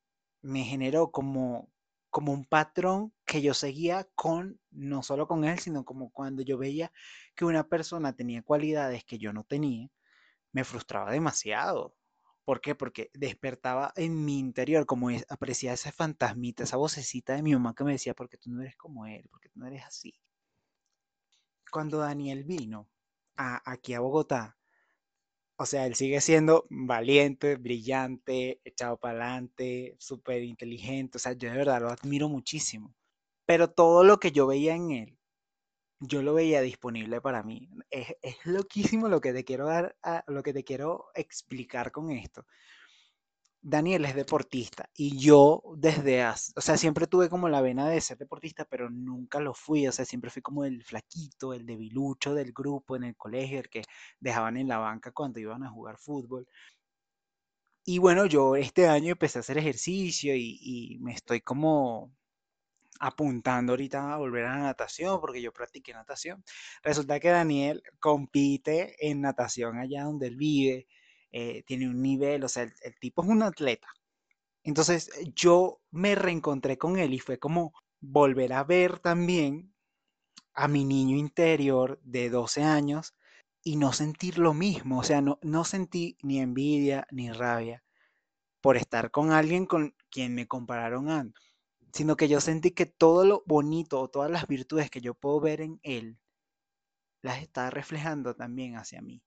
me 0.42 0.64
generó 0.64 1.10
como, 1.10 1.70
como 2.10 2.32
un 2.32 2.44
patrón 2.44 3.14
que 3.24 3.40
yo 3.42 3.54
seguía 3.54 4.06
con, 4.14 4.60
no 4.70 5.02
solo 5.02 5.26
con 5.26 5.44
él, 5.44 5.58
sino 5.58 5.84
como 5.84 6.10
cuando 6.10 6.42
yo 6.42 6.58
veía 6.58 6.92
que 7.34 7.46
una 7.46 7.68
persona 7.68 8.14
tenía 8.14 8.42
cualidades 8.42 9.04
que 9.04 9.18
yo 9.18 9.32
no 9.32 9.44
tenía, 9.44 9.88
me 10.58 10.64
frustraba 10.64 11.12
demasiado. 11.12 11.94
¿Por 12.44 12.60
qué? 12.60 12.74
Porque 12.74 13.10
despertaba 13.14 13.92
en 13.96 14.24
mi 14.24 14.38
interior, 14.38 14.86
como 14.86 15.10
es, 15.10 15.24
apreciaba 15.28 15.74
esa 15.74 15.92
fantasmita, 15.92 16.64
esa 16.64 16.76
vocecita 16.76 17.34
de 17.34 17.42
mi 17.42 17.52
mamá 17.52 17.74
que 17.74 17.84
me 17.84 17.92
decía, 17.92 18.14
porque 18.14 18.38
tú 18.38 18.50
no 18.50 18.62
eres 18.62 18.76
como 18.76 19.06
él, 19.06 19.26
porque 19.30 19.48
tú 19.50 19.60
no 19.60 19.66
eres 19.66 19.84
así. 19.84 20.14
Cuando 21.70 21.98
Daniel 21.98 22.44
vino 22.44 22.88
a, 23.36 23.70
aquí 23.70 23.94
a 23.94 24.00
Bogotá, 24.00 24.56
o 25.56 25.66
sea, 25.66 25.86
él 25.86 25.94
sigue 25.94 26.20
siendo 26.20 26.66
valiente, 26.70 27.56
brillante, 27.56 28.60
echado 28.64 28.96
para 28.96 29.24
adelante, 29.26 29.96
súper 29.98 30.42
inteligente, 30.42 31.18
o 31.18 31.20
sea, 31.20 31.32
yo 31.34 31.50
de 31.50 31.56
verdad 31.56 31.82
lo 31.82 31.90
admiro 31.90 32.28
muchísimo. 32.28 32.94
Pero 33.44 33.70
todo 33.70 34.04
lo 34.04 34.18
que 34.20 34.32
yo 34.32 34.46
veía 34.46 34.74
en 34.74 34.90
él, 34.92 35.17
yo 36.00 36.22
lo 36.22 36.34
veía 36.34 36.60
disponible 36.60 37.20
para 37.20 37.42
mí. 37.42 37.68
Es, 37.90 38.08
es 38.22 38.36
loquísimo 38.46 39.08
lo 39.08 39.20
que 39.20 39.32
te 39.32 39.44
quiero 39.44 39.66
dar, 39.66 39.96
a- 40.02 40.24
lo 40.28 40.42
que 40.42 40.52
te 40.52 40.64
quiero 40.64 41.06
explicar 41.14 41.92
con 41.92 42.10
esto. 42.10 42.46
Daniel 43.60 44.04
es 44.04 44.14
deportista 44.16 44.88
y 44.96 45.16
yo 45.18 45.62
desde, 45.76 46.22
hace- 46.22 46.52
o 46.56 46.60
sea, 46.60 46.76
siempre 46.76 47.06
tuve 47.06 47.28
como 47.28 47.48
la 47.48 47.60
vena 47.60 47.88
de 47.88 48.00
ser 48.00 48.16
deportista, 48.18 48.64
pero 48.64 48.88
nunca 48.90 49.40
lo 49.40 49.52
fui, 49.54 49.86
o 49.86 49.92
sea, 49.92 50.04
siempre 50.04 50.30
fui 50.30 50.42
como 50.42 50.64
el 50.64 50.82
flaquito, 50.84 51.52
el 51.52 51.66
debilucho 51.66 52.34
del 52.34 52.52
grupo 52.52 52.96
en 52.96 53.04
el 53.04 53.16
colegio, 53.16 53.60
el 53.60 53.68
que 53.68 53.82
dejaban 54.20 54.56
en 54.56 54.68
la 54.68 54.78
banca 54.78 55.12
cuando 55.12 55.40
iban 55.40 55.62
a 55.64 55.70
jugar 55.70 55.98
fútbol. 55.98 56.46
Y 57.84 57.98
bueno, 57.98 58.26
yo 58.26 58.54
este 58.56 58.86
año 58.86 59.12
empecé 59.12 59.38
a 59.38 59.40
hacer 59.40 59.58
ejercicio 59.58 60.34
y, 60.36 60.58
y 60.62 60.98
me 61.00 61.12
estoy 61.12 61.40
como 61.40 62.12
apuntando 62.98 63.72
ahorita 63.72 64.12
a 64.14 64.16
volver 64.18 64.44
a 64.46 64.56
la 64.56 64.62
natación, 64.64 65.20
porque 65.20 65.42
yo 65.42 65.52
practiqué 65.52 65.92
natación. 65.92 66.44
Resulta 66.82 67.20
que 67.20 67.28
Daniel 67.30 67.82
compite 68.00 68.96
en 69.08 69.20
natación 69.20 69.78
allá 69.78 70.04
donde 70.04 70.28
él 70.28 70.36
vive, 70.36 70.86
eh, 71.32 71.62
tiene 71.66 71.88
un 71.88 72.02
nivel, 72.02 72.44
o 72.44 72.48
sea, 72.48 72.64
el, 72.64 72.72
el 72.82 72.98
tipo 72.98 73.22
es 73.22 73.28
un 73.28 73.42
atleta. 73.42 73.88
Entonces 74.64 75.10
yo 75.34 75.80
me 75.90 76.14
reencontré 76.14 76.78
con 76.78 76.98
él 76.98 77.14
y 77.14 77.18
fue 77.18 77.38
como 77.38 77.72
volver 78.00 78.52
a 78.52 78.64
ver 78.64 78.98
también 79.00 79.74
a 80.54 80.68
mi 80.68 80.84
niño 80.84 81.16
interior 81.16 82.00
de 82.02 82.30
12 82.30 82.62
años 82.62 83.14
y 83.62 83.76
no 83.76 83.92
sentir 83.92 84.38
lo 84.38 84.54
mismo, 84.54 85.00
o 85.00 85.02
sea, 85.04 85.20
no, 85.20 85.38
no 85.42 85.64
sentí 85.64 86.16
ni 86.22 86.40
envidia 86.40 87.06
ni 87.10 87.30
rabia 87.32 87.84
por 88.60 88.76
estar 88.76 89.10
con 89.10 89.32
alguien 89.32 89.66
con 89.66 89.94
quien 90.10 90.34
me 90.34 90.46
compararon 90.46 91.10
antes 91.10 91.47
sino 91.92 92.16
que 92.16 92.28
yo 92.28 92.40
sentí 92.40 92.72
que 92.72 92.86
todo 92.86 93.24
lo 93.24 93.42
bonito 93.46 94.00
o 94.00 94.08
todas 94.08 94.30
las 94.30 94.46
virtudes 94.46 94.90
que 94.90 95.00
yo 95.00 95.14
puedo 95.14 95.40
ver 95.40 95.60
en 95.60 95.80
él, 95.82 96.18
las 97.22 97.40
está 97.42 97.70
reflejando 97.70 98.34
también 98.34 98.76
hacia 98.76 99.00
mí. 99.02 99.22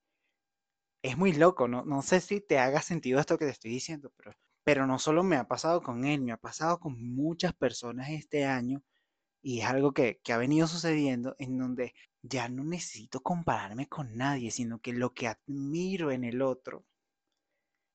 Es 1.04 1.18
muy 1.18 1.34
loco, 1.34 1.68
no, 1.68 1.84
no 1.84 2.02
sé 2.02 2.22
si 2.22 2.42
te 2.42 2.60
haga 2.60 2.82
sentido 2.82 3.20
esto 3.20 3.38
que 3.38 3.46
te 3.46 3.52
estoy 3.52 3.72
diciendo, 3.72 4.12
pero, 4.18 4.32
pero 4.64 4.88
no 4.88 5.00
solo 5.00 5.24
me 5.24 5.36
ha 5.36 5.48
pasado 5.48 5.82
con 5.82 6.06
él, 6.06 6.22
me 6.22 6.32
ha 6.32 6.38
pasado 6.38 6.80
con 6.80 7.02
muchas 7.16 7.54
personas 7.54 8.10
este 8.10 8.46
año 8.46 8.84
y 9.42 9.62
es 9.62 9.66
algo 9.68 9.94
que, 9.94 10.20
que 10.24 10.34
ha 10.34 10.38
venido 10.38 10.68
sucediendo 10.68 11.36
en 11.40 11.58
donde 11.58 11.94
ya 12.22 12.50
no 12.50 12.64
necesito 12.64 13.22
compararme 13.22 13.88
con 13.88 14.16
nadie, 14.16 14.52
sino 14.52 14.80
que 14.80 14.94
lo 14.94 15.14
que 15.14 15.28
admiro 15.28 16.12
en 16.12 16.24
el 16.24 16.42
otro 16.42 16.86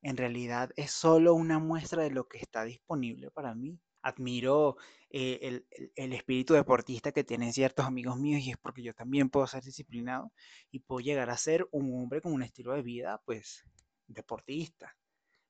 en 0.02 0.16
realidad 0.16 0.70
es 0.76 0.92
solo 0.92 1.34
una 1.34 1.58
muestra 1.58 2.02
de 2.04 2.10
lo 2.10 2.28
que 2.28 2.38
está 2.38 2.64
disponible 2.64 3.30
para 3.30 3.54
mí. 3.54 3.78
Admiro 4.08 4.76
eh, 5.10 5.38
el, 5.42 5.66
el- 5.96 6.12
espíritu 6.12 6.54
deportista 6.54 7.12
que 7.12 7.24
tienen 7.24 7.52
ciertos 7.52 7.86
amigos 7.86 8.16
míos 8.18 8.42
y 8.42 8.50
es 8.50 8.56
porque 8.58 8.82
yo 8.82 8.94
también 8.94 9.30
puedo 9.30 9.46
ser 9.46 9.62
disciplinado 9.64 10.32
y 10.70 10.80
puedo 10.80 11.00
llegar 11.00 11.30
a 11.30 11.36
ser 11.36 11.66
un 11.72 11.92
hombre 11.94 12.20
con 12.20 12.32
un 12.32 12.42
estilo 12.42 12.72
de 12.74 12.82
vida, 12.82 13.20
pues, 13.24 13.64
deportista. 14.06 14.96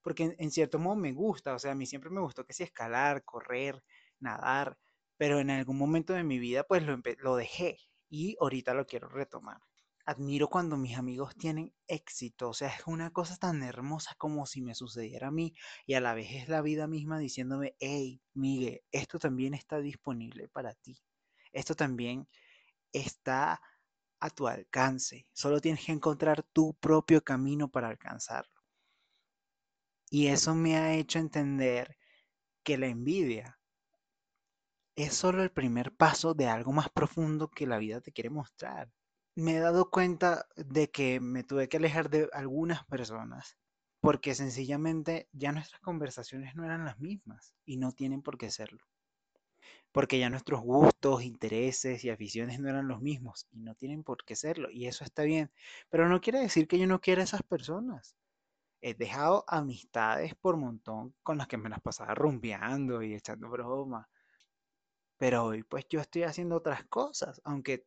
Porque 0.02 0.34
en, 0.38 0.50
cierto 0.50 0.78
modo 0.78 0.96
me 0.96 1.12
gusta, 1.12 1.54
o 1.54 1.58
sea, 1.58 1.72
a 1.72 1.74
mí 1.74 1.84
siempre 1.86 2.10
me 2.10 2.20
gustó 2.22 2.44
que 2.46 2.52
si 2.54 2.62
escalar, 2.62 3.24
correr, 3.24 3.82
nadar, 4.20 4.78
pero 5.18 5.40
en 5.40 5.50
algún 5.50 5.78
momento 5.78 6.12
de 6.14 6.24
mi 6.24 6.38
vida, 6.38 6.64
pues 6.64 6.82
lo, 6.84 6.98
lo 7.18 7.36
dejé 7.36 7.78
y 8.08 8.36
ahorita 8.40 8.72
lo 8.74 8.86
quiero 8.86 9.08
retomar. 9.08 9.60
Admiro 10.06 10.48
cuando 10.48 10.76
mis 10.76 10.96
amigos 10.96 11.36
tienen 11.36 11.74
éxito, 11.88 12.48
o 12.50 12.54
sea, 12.54 12.68
es 12.68 12.86
una 12.86 13.10
cosa 13.10 13.36
tan 13.36 13.62
hermosa 13.62 14.14
como 14.16 14.46
si 14.46 14.62
me 14.62 14.74
sucediera 14.74 15.28
a 15.28 15.30
mí 15.32 15.52
y 15.84 15.94
a 15.94 16.00
la 16.00 16.14
vez 16.14 16.28
es 16.32 16.48
la 16.48 16.62
vida 16.62 16.86
misma 16.86 17.18
diciéndome, 17.18 17.74
hey, 17.80 18.22
Miguel, 18.32 18.82
esto 18.92 19.18
también 19.18 19.52
está 19.52 19.80
disponible 19.80 20.48
para 20.48 20.74
ti, 20.74 20.98
esto 21.52 21.74
también 21.74 22.28
está 22.92 23.60
a 24.20 24.30
tu 24.30 24.48
alcance, 24.48 25.26
solo 25.32 25.60
tienes 25.60 25.84
que 25.84 25.92
encontrar 25.92 26.42
tu 26.44 26.74
propio 26.74 27.22
camino 27.22 27.68
para 27.68 27.88
alcanzarlo. 27.88 28.62
Y 30.10 30.28
eso 30.28 30.54
me 30.54 30.76
ha 30.76 30.94
hecho 30.94 31.18
entender 31.18 31.96
que 32.64 32.78
la 32.78 32.86
envidia 32.88 33.58
es 34.96 35.14
solo 35.14 35.42
el 35.42 35.50
primer 35.52 35.94
paso 35.94 36.34
de 36.34 36.48
algo 36.48 36.72
más 36.72 36.90
profundo 36.90 37.48
que 37.48 37.66
la 37.66 37.78
vida 37.78 38.00
te 38.00 38.12
quiere 38.12 38.30
mostrar. 38.30 38.90
Me 39.36 39.56
he 39.56 39.60
dado 39.60 39.90
cuenta 39.90 40.46
de 40.56 40.90
que 40.90 41.20
me 41.20 41.44
tuve 41.44 41.68
que 41.68 41.76
alejar 41.76 42.10
de 42.10 42.28
algunas 42.32 42.84
personas 42.86 43.56
porque 44.06 44.36
sencillamente 44.36 45.28
ya 45.32 45.50
nuestras 45.50 45.80
conversaciones 45.80 46.54
no 46.54 46.64
eran 46.64 46.84
las 46.84 47.00
mismas 47.00 47.54
y 47.64 47.76
no 47.76 47.90
tienen 47.90 48.22
por 48.22 48.38
qué 48.38 48.50
serlo. 48.50 48.84
Porque 49.90 50.18
ya 50.18 50.30
nuestros 50.30 50.60
gustos, 50.60 51.24
intereses 51.24 52.04
y 52.04 52.10
aficiones 52.10 52.60
no 52.60 52.68
eran 52.68 52.86
los 52.86 53.00
mismos 53.00 53.48
y 53.50 53.58
no 53.58 53.74
tienen 53.74 54.04
por 54.04 54.24
qué 54.24 54.36
serlo. 54.36 54.70
Y 54.70 54.86
eso 54.86 55.02
está 55.02 55.22
bien. 55.24 55.50
Pero 55.90 56.08
no 56.08 56.20
quiere 56.20 56.38
decir 56.38 56.68
que 56.68 56.78
yo 56.78 56.86
no 56.86 57.00
quiera 57.00 57.22
a 57.22 57.24
esas 57.24 57.42
personas. 57.42 58.14
He 58.80 58.94
dejado 58.94 59.44
amistades 59.48 60.36
por 60.36 60.56
montón 60.56 61.12
con 61.24 61.36
las 61.38 61.48
que 61.48 61.56
me 61.56 61.68
las 61.68 61.80
pasaba 61.80 62.14
rumbeando 62.14 63.02
y 63.02 63.12
echando 63.12 63.48
bromas. 63.48 64.06
Pero 65.16 65.46
hoy 65.46 65.64
pues 65.64 65.84
yo 65.88 66.00
estoy 66.00 66.22
haciendo 66.22 66.54
otras 66.54 66.84
cosas, 66.84 67.40
aunque 67.42 67.86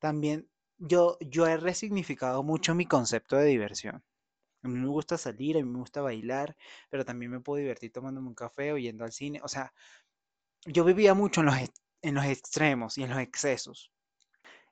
también 0.00 0.48
yo, 0.78 1.18
yo 1.20 1.46
he 1.46 1.56
resignificado 1.56 2.42
mucho 2.42 2.74
mi 2.74 2.86
concepto 2.86 3.36
de 3.36 3.46
diversión. 3.46 4.02
A 4.62 4.68
mí 4.68 4.78
me 4.78 4.88
gusta 4.88 5.16
salir, 5.18 5.56
a 5.56 5.62
mí 5.62 5.68
me 5.70 5.78
gusta 5.78 6.02
bailar, 6.02 6.56
pero 6.90 7.04
también 7.04 7.30
me 7.30 7.40
puedo 7.40 7.60
divertir 7.60 7.92
tomándome 7.92 8.28
un 8.28 8.34
café 8.34 8.72
o 8.72 8.78
yendo 8.78 9.04
al 9.04 9.12
cine. 9.12 9.40
O 9.42 9.48
sea, 9.48 9.72
yo 10.66 10.84
vivía 10.84 11.14
mucho 11.14 11.40
en 11.40 11.46
los, 11.46 11.56
en 12.02 12.14
los 12.14 12.24
extremos 12.24 12.98
y 12.98 13.04
en 13.04 13.10
los 13.10 13.18
excesos. 13.20 13.92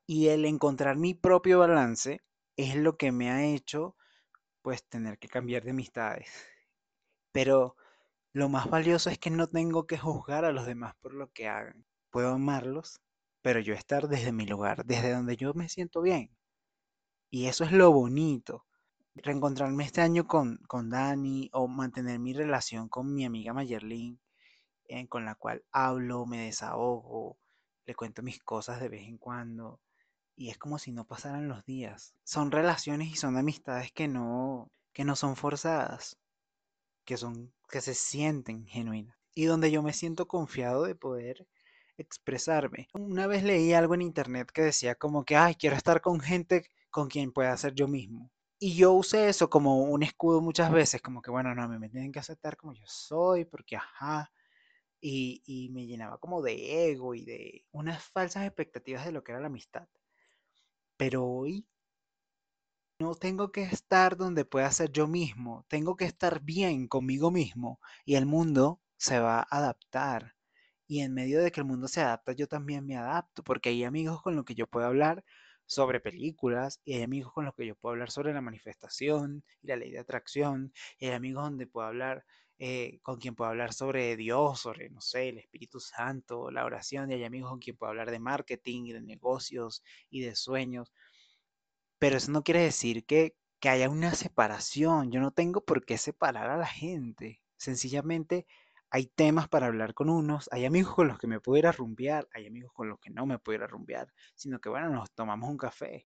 Y 0.06 0.28
el 0.28 0.44
encontrar 0.44 0.96
mi 0.96 1.14
propio 1.14 1.58
balance 1.58 2.22
es 2.56 2.76
lo 2.76 2.96
que 2.96 3.12
me 3.12 3.30
ha 3.30 3.44
hecho, 3.46 3.96
pues, 4.62 4.84
tener 4.88 5.18
que 5.18 5.28
cambiar 5.28 5.64
de 5.64 5.70
amistades. 5.70 6.28
Pero 7.32 7.76
lo 8.32 8.48
más 8.48 8.68
valioso 8.68 9.10
es 9.10 9.18
que 9.18 9.30
no 9.30 9.48
tengo 9.48 9.86
que 9.86 9.98
juzgar 9.98 10.44
a 10.44 10.52
los 10.52 10.66
demás 10.66 10.94
por 11.00 11.14
lo 11.14 11.32
que 11.32 11.48
hagan. 11.48 11.86
Puedo 12.10 12.30
amarlos, 12.30 13.00
pero 13.42 13.60
yo 13.60 13.74
estar 13.74 14.08
desde 14.08 14.32
mi 14.32 14.46
lugar, 14.46 14.84
desde 14.84 15.12
donde 15.12 15.36
yo 15.36 15.54
me 15.54 15.68
siento 15.68 16.02
bien. 16.02 16.30
Y 17.30 17.46
eso 17.46 17.64
es 17.64 17.72
lo 17.72 17.92
bonito. 17.92 18.64
Reencontrarme 19.14 19.84
este 19.84 20.00
año 20.00 20.26
con, 20.26 20.58
con 20.68 20.90
Dani 20.90 21.50
o 21.52 21.68
mantener 21.68 22.18
mi 22.18 22.32
relación 22.32 22.88
con 22.88 23.14
mi 23.14 23.24
amiga 23.24 23.52
Mayerlin, 23.52 24.20
con 25.08 25.24
la 25.24 25.34
cual 25.34 25.64
hablo, 25.70 26.24
me 26.26 26.44
desahogo, 26.44 27.38
le 27.84 27.94
cuento 27.94 28.22
mis 28.22 28.38
cosas 28.40 28.80
de 28.80 28.88
vez 28.88 29.02
en 29.06 29.18
cuando. 29.18 29.80
Y 30.34 30.50
es 30.50 30.58
como 30.58 30.78
si 30.78 30.92
no 30.92 31.04
pasaran 31.04 31.48
los 31.48 31.64
días. 31.64 32.14
Son 32.24 32.50
relaciones 32.50 33.08
y 33.08 33.16
son 33.16 33.36
amistades 33.36 33.92
que 33.92 34.08
no, 34.08 34.70
que 34.92 35.04
no 35.04 35.16
son 35.16 35.36
forzadas, 35.36 36.16
que 37.04 37.16
son, 37.16 37.52
que 37.68 37.80
se 37.80 37.94
sienten 37.94 38.66
genuinas. 38.66 39.16
Y 39.34 39.44
donde 39.44 39.70
yo 39.70 39.82
me 39.82 39.92
siento 39.92 40.26
confiado 40.26 40.84
de 40.84 40.94
poder 40.94 41.46
expresarme. 41.98 42.88
Una 42.94 43.26
vez 43.26 43.42
leí 43.42 43.72
algo 43.72 43.94
en 43.94 44.02
internet 44.02 44.50
que 44.52 44.62
decía 44.62 44.94
como 44.94 45.24
que, 45.24 45.36
ay, 45.36 45.54
quiero 45.54 45.76
estar 45.76 46.00
con 46.00 46.20
gente 46.20 46.70
con 46.90 47.08
quien 47.08 47.32
pueda 47.32 47.56
ser 47.56 47.74
yo 47.74 47.88
mismo. 47.88 48.30
Y 48.58 48.74
yo 48.74 48.92
usé 48.92 49.28
eso 49.28 49.50
como 49.50 49.82
un 49.82 50.02
escudo 50.02 50.40
muchas 50.40 50.72
veces, 50.72 51.02
como 51.02 51.22
que, 51.22 51.30
bueno, 51.30 51.54
no, 51.54 51.68
me 51.68 51.88
tienen 51.90 52.12
que 52.12 52.18
aceptar 52.18 52.56
como 52.56 52.72
yo 52.72 52.84
soy, 52.86 53.44
porque, 53.44 53.76
ajá, 53.76 54.32
y, 55.00 55.42
y 55.46 55.70
me 55.70 55.86
llenaba 55.86 56.18
como 56.18 56.42
de 56.42 56.90
ego 56.90 57.14
y 57.14 57.24
de 57.24 57.64
unas 57.72 58.04
falsas 58.04 58.46
expectativas 58.46 59.04
de 59.04 59.12
lo 59.12 59.22
que 59.22 59.32
era 59.32 59.40
la 59.40 59.48
amistad. 59.48 59.86
Pero 60.96 61.24
hoy 61.24 61.66
no 63.00 63.14
tengo 63.14 63.50
que 63.50 63.62
estar 63.62 64.16
donde 64.16 64.44
pueda 64.44 64.70
ser 64.70 64.92
yo 64.92 65.06
mismo, 65.08 65.64
tengo 65.68 65.96
que 65.96 66.04
estar 66.04 66.40
bien 66.42 66.86
conmigo 66.88 67.30
mismo 67.30 67.80
y 68.04 68.14
el 68.16 68.26
mundo 68.26 68.80
se 68.96 69.18
va 69.20 69.40
a 69.40 69.46
adaptar. 69.58 70.34
Y 70.88 71.02
en 71.02 71.14
medio 71.14 71.40
de 71.42 71.52
que 71.52 71.60
el 71.60 71.66
mundo 71.66 71.86
se 71.86 72.00
adapta, 72.00 72.32
yo 72.32 72.48
también 72.48 72.86
me 72.86 72.96
adapto, 72.96 73.44
porque 73.44 73.68
hay 73.68 73.84
amigos 73.84 74.22
con 74.22 74.34
los 74.34 74.44
que 74.44 74.54
yo 74.54 74.66
puedo 74.66 74.86
hablar 74.86 75.22
sobre 75.66 76.00
películas, 76.00 76.80
y 76.84 76.94
hay 76.94 77.02
amigos 77.02 77.32
con 77.32 77.44
los 77.44 77.54
que 77.54 77.66
yo 77.66 77.76
puedo 77.76 77.92
hablar 77.92 78.10
sobre 78.10 78.32
la 78.32 78.40
manifestación 78.40 79.44
y 79.62 79.68
la 79.68 79.76
ley 79.76 79.90
de 79.92 79.98
atracción, 80.00 80.72
y 80.98 81.06
hay 81.06 81.12
amigos 81.12 81.44
donde 81.44 81.66
puedo 81.66 81.86
hablar, 81.86 82.24
eh, 82.58 83.00
con 83.02 83.18
quien 83.20 83.34
puedo 83.34 83.50
hablar 83.50 83.74
sobre 83.74 84.16
Dios, 84.16 84.60
sobre, 84.60 84.88
no 84.90 85.02
sé, 85.02 85.28
el 85.28 85.38
Espíritu 85.38 85.78
Santo, 85.78 86.50
la 86.50 86.64
oración, 86.64 87.10
y 87.10 87.14
hay 87.14 87.24
amigos 87.24 87.50
con 87.50 87.60
quien 87.60 87.76
puedo 87.76 87.90
hablar 87.90 88.10
de 88.10 88.18
marketing 88.18 88.86
y 88.86 88.92
de 88.94 89.02
negocios 89.02 89.82
y 90.10 90.22
de 90.22 90.34
sueños. 90.34 90.92
Pero 91.98 92.16
eso 92.16 92.32
no 92.32 92.42
quiere 92.42 92.60
decir 92.62 93.04
que, 93.04 93.36
que 93.60 93.68
haya 93.68 93.90
una 93.90 94.14
separación. 94.14 95.10
Yo 95.12 95.20
no 95.20 95.32
tengo 95.32 95.64
por 95.64 95.84
qué 95.84 95.98
separar 95.98 96.50
a 96.50 96.56
la 96.56 96.66
gente. 96.66 97.42
Sencillamente 97.56 98.46
hay 98.90 99.06
temas 99.06 99.48
para 99.48 99.66
hablar 99.66 99.94
con 99.94 100.08
unos, 100.08 100.48
hay 100.52 100.64
amigos 100.64 100.94
con 100.94 101.08
los 101.08 101.18
que 101.18 101.26
me 101.26 101.40
puedo 101.40 101.58
ir 101.58 101.66
a 101.66 101.72
rumbear, 101.72 102.28
hay 102.32 102.46
amigos 102.46 102.72
con 102.72 102.88
los 102.88 102.98
que 102.98 103.10
no 103.10 103.26
me 103.26 103.38
puedo 103.38 103.58
ir 103.58 103.62
a 103.62 103.66
rumbear, 103.66 104.12
sino 104.34 104.60
que 104.60 104.68
bueno, 104.68 104.88
nos 104.88 105.10
tomamos 105.12 105.50
un 105.50 105.58
café. 105.58 106.06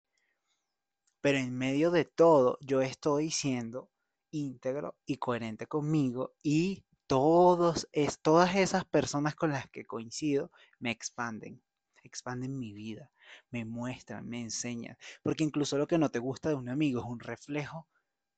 Pero 1.21 1.37
en 1.37 1.57
medio 1.57 1.91
de 1.91 2.05
todo, 2.05 2.57
yo 2.61 2.81
estoy 2.81 3.31
siendo 3.31 3.89
íntegro 4.31 4.95
y 5.05 5.17
coherente 5.17 5.67
conmigo 5.67 6.35
y 6.43 6.83
todos 7.07 7.87
es, 7.91 8.19
todas 8.19 8.55
esas 8.55 8.85
personas 8.85 9.35
con 9.35 9.51
las 9.51 9.69
que 9.69 9.85
coincido 9.85 10.51
me 10.79 10.91
expanden, 10.91 11.61
expanden 12.03 12.59
mi 12.59 12.73
vida, 12.73 13.11
me 13.51 13.63
muestran, 13.65 14.27
me 14.27 14.41
enseñan, 14.41 14.97
porque 15.23 15.43
incluso 15.43 15.77
lo 15.77 15.87
que 15.87 15.97
no 15.97 16.09
te 16.09 16.19
gusta 16.19 16.49
de 16.49 16.55
un 16.55 16.69
amigo 16.69 16.99
es 17.01 17.07
un 17.07 17.19
reflejo 17.19 17.87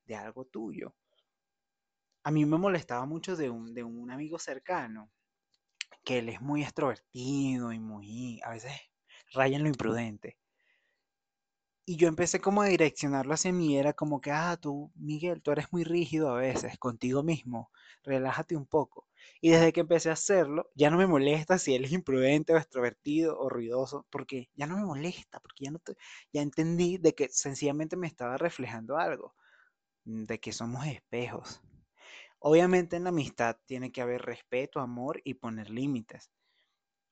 de 0.06 0.16
algo 0.16 0.46
tuyo 0.46 0.96
a 2.28 2.32
mí 2.32 2.46
me 2.46 2.58
molestaba 2.58 3.06
mucho 3.06 3.38
de 3.38 3.50
un, 3.50 3.74
de 3.74 3.86
un 3.86 4.12
amigo 4.12 4.38
cercano, 4.38 5.10
que 6.04 6.18
él 6.18 6.28
es 6.28 6.42
muy 6.42 6.62
extrovertido 6.62 7.72
y 7.72 7.80
muy, 7.80 8.42
a 8.44 8.50
veces 8.50 8.74
raya 9.32 9.56
en 9.56 9.64
lo 9.64 9.70
imprudente. 9.70 10.38
Y 11.86 11.96
yo 11.96 12.10
empecé 12.10 12.42
como 12.42 12.62
a 12.62 12.66
direccionarlo 12.66 13.34
hacia 13.34 13.54
mí, 13.54 13.78
era 13.78 13.94
como 13.94 14.20
que, 14.20 14.32
ah, 14.32 14.58
tú, 14.58 14.92
Miguel, 14.96 15.42
tú 15.42 15.52
eres 15.52 15.72
muy 15.72 15.86
rígido 15.86 16.30
a 16.30 16.40
veces 16.40 16.78
contigo 16.78 17.24
mismo, 17.24 17.72
relájate 18.04 18.58
un 18.58 18.66
poco. 18.66 19.08
Y 19.40 19.52
desde 19.52 19.72
que 19.72 19.80
empecé 19.80 20.10
a 20.10 20.14
hacerlo, 20.14 20.70
ya 20.76 20.90
no 20.90 20.98
me 20.98 21.08
molesta 21.08 21.58
si 21.58 21.76
él 21.76 21.86
es 21.86 21.94
imprudente 21.94 22.54
o 22.54 22.58
extrovertido 22.58 23.40
o 23.40 23.48
ruidoso, 23.48 24.06
porque 24.10 24.50
ya 24.54 24.68
no 24.68 24.76
me 24.76 24.84
molesta, 24.84 25.40
porque 25.40 25.64
ya, 25.64 25.72
no 25.72 25.80
ya 26.34 26.42
entendí 26.42 26.98
de 26.98 27.16
que 27.16 27.30
sencillamente 27.30 27.96
me 27.96 28.08
estaba 28.08 28.36
reflejando 28.38 28.98
algo, 28.98 29.34
de 30.04 30.42
que 30.42 30.52
somos 30.52 30.86
espejos. 30.88 31.62
Obviamente 32.40 32.96
en 32.96 33.04
la 33.04 33.10
amistad 33.10 33.58
tiene 33.66 33.92
que 33.92 34.02
haber 34.02 34.22
respeto, 34.22 34.80
amor 34.80 35.22
y 35.24 35.36
poner 35.36 35.70
límites. 35.70 36.32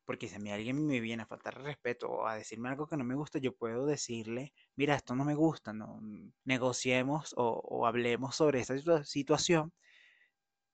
Porque 0.05 0.27
si 0.29 0.35
a 0.35 0.39
mí 0.39 0.51
alguien 0.51 0.85
me 0.85 0.99
viene 0.99 1.23
a 1.23 1.25
faltar 1.25 1.61
respeto 1.61 2.09
o 2.09 2.27
a 2.27 2.35
decirme 2.35 2.69
algo 2.69 2.87
que 2.87 2.97
no 2.97 3.03
me 3.03 3.15
gusta, 3.15 3.39
yo 3.39 3.55
puedo 3.55 3.87
decirle, 3.87 4.53
mira, 4.75 4.95
esto 4.95 5.15
no 5.15 5.25
me 5.25 5.33
gusta, 5.33 5.73
no 5.73 5.99
negociemos 6.43 7.33
o, 7.37 7.87
hablemos 7.87 8.35
sobre 8.35 8.59
esta 8.59 9.03
situación 9.03 9.73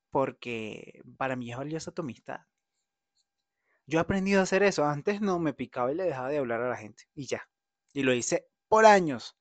porque 0.10 1.02
para 1.18 1.38
mí 1.38 1.52
es 1.52 1.58
valiosa 1.58 1.92
tu 1.94 2.02
amistad. 2.02 2.42
Yo 3.88 4.00
he 4.00 4.02
aprendido 4.02 4.42
a 4.42 4.44
hacer 4.44 4.64
eso. 4.64 4.86
Antes 4.86 5.22
no 5.22 5.40
me 5.40 5.54
picaba 5.54 5.92
y 5.92 5.96
le 5.96 6.04
dejaba 6.04 6.30
de 6.30 6.38
hablar 6.38 6.62
a 6.62 6.70
la 6.70 6.78
gente 6.78 7.06
y 7.16 7.28
ya. 7.28 7.48
Y 7.94 8.04
lo 8.04 8.14
hice 8.14 8.48
por 8.68 8.86
años 8.86 9.38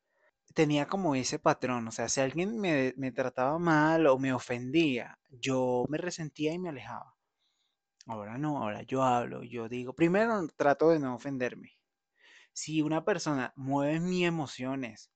tenía 0.54 0.86
como 0.86 1.14
ese 1.14 1.38
patrón, 1.38 1.88
o 1.88 1.90
sea, 1.92 2.08
si 2.08 2.20
alguien 2.20 2.60
me, 2.60 2.94
me 2.96 3.12
trataba 3.12 3.58
mal 3.58 4.06
o 4.06 4.18
me 4.18 4.32
ofendía, 4.32 5.18
yo 5.30 5.84
me 5.88 5.98
resentía 5.98 6.52
y 6.52 6.58
me 6.58 6.68
alejaba. 6.68 7.14
Ahora 8.06 8.38
no, 8.38 8.62
ahora 8.62 8.82
yo 8.82 9.02
hablo, 9.02 9.42
yo 9.44 9.68
digo, 9.68 9.94
primero 9.94 10.46
trato 10.56 10.90
de 10.90 10.98
no 11.00 11.14
ofenderme. 11.14 11.78
Si 12.52 12.82
una 12.82 13.04
persona 13.04 13.52
mueve 13.56 14.00
mis 14.00 14.26
emociones, 14.26 15.10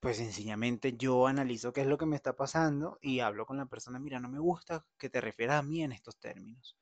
pues 0.00 0.18
sencillamente 0.18 0.96
yo 0.96 1.26
analizo 1.26 1.72
qué 1.72 1.82
es 1.82 1.86
lo 1.86 1.98
que 1.98 2.06
me 2.06 2.16
está 2.16 2.34
pasando 2.36 2.98
y 3.02 3.20
hablo 3.20 3.46
con 3.46 3.56
la 3.58 3.66
persona, 3.66 3.98
mira, 4.00 4.20
no 4.20 4.28
me 4.28 4.40
gusta 4.40 4.84
que 4.98 5.10
te 5.10 5.20
refieras 5.20 5.60
a 5.60 5.62
mí 5.62 5.82
en 5.82 5.92
estos 5.92 6.18
términos. 6.18 6.76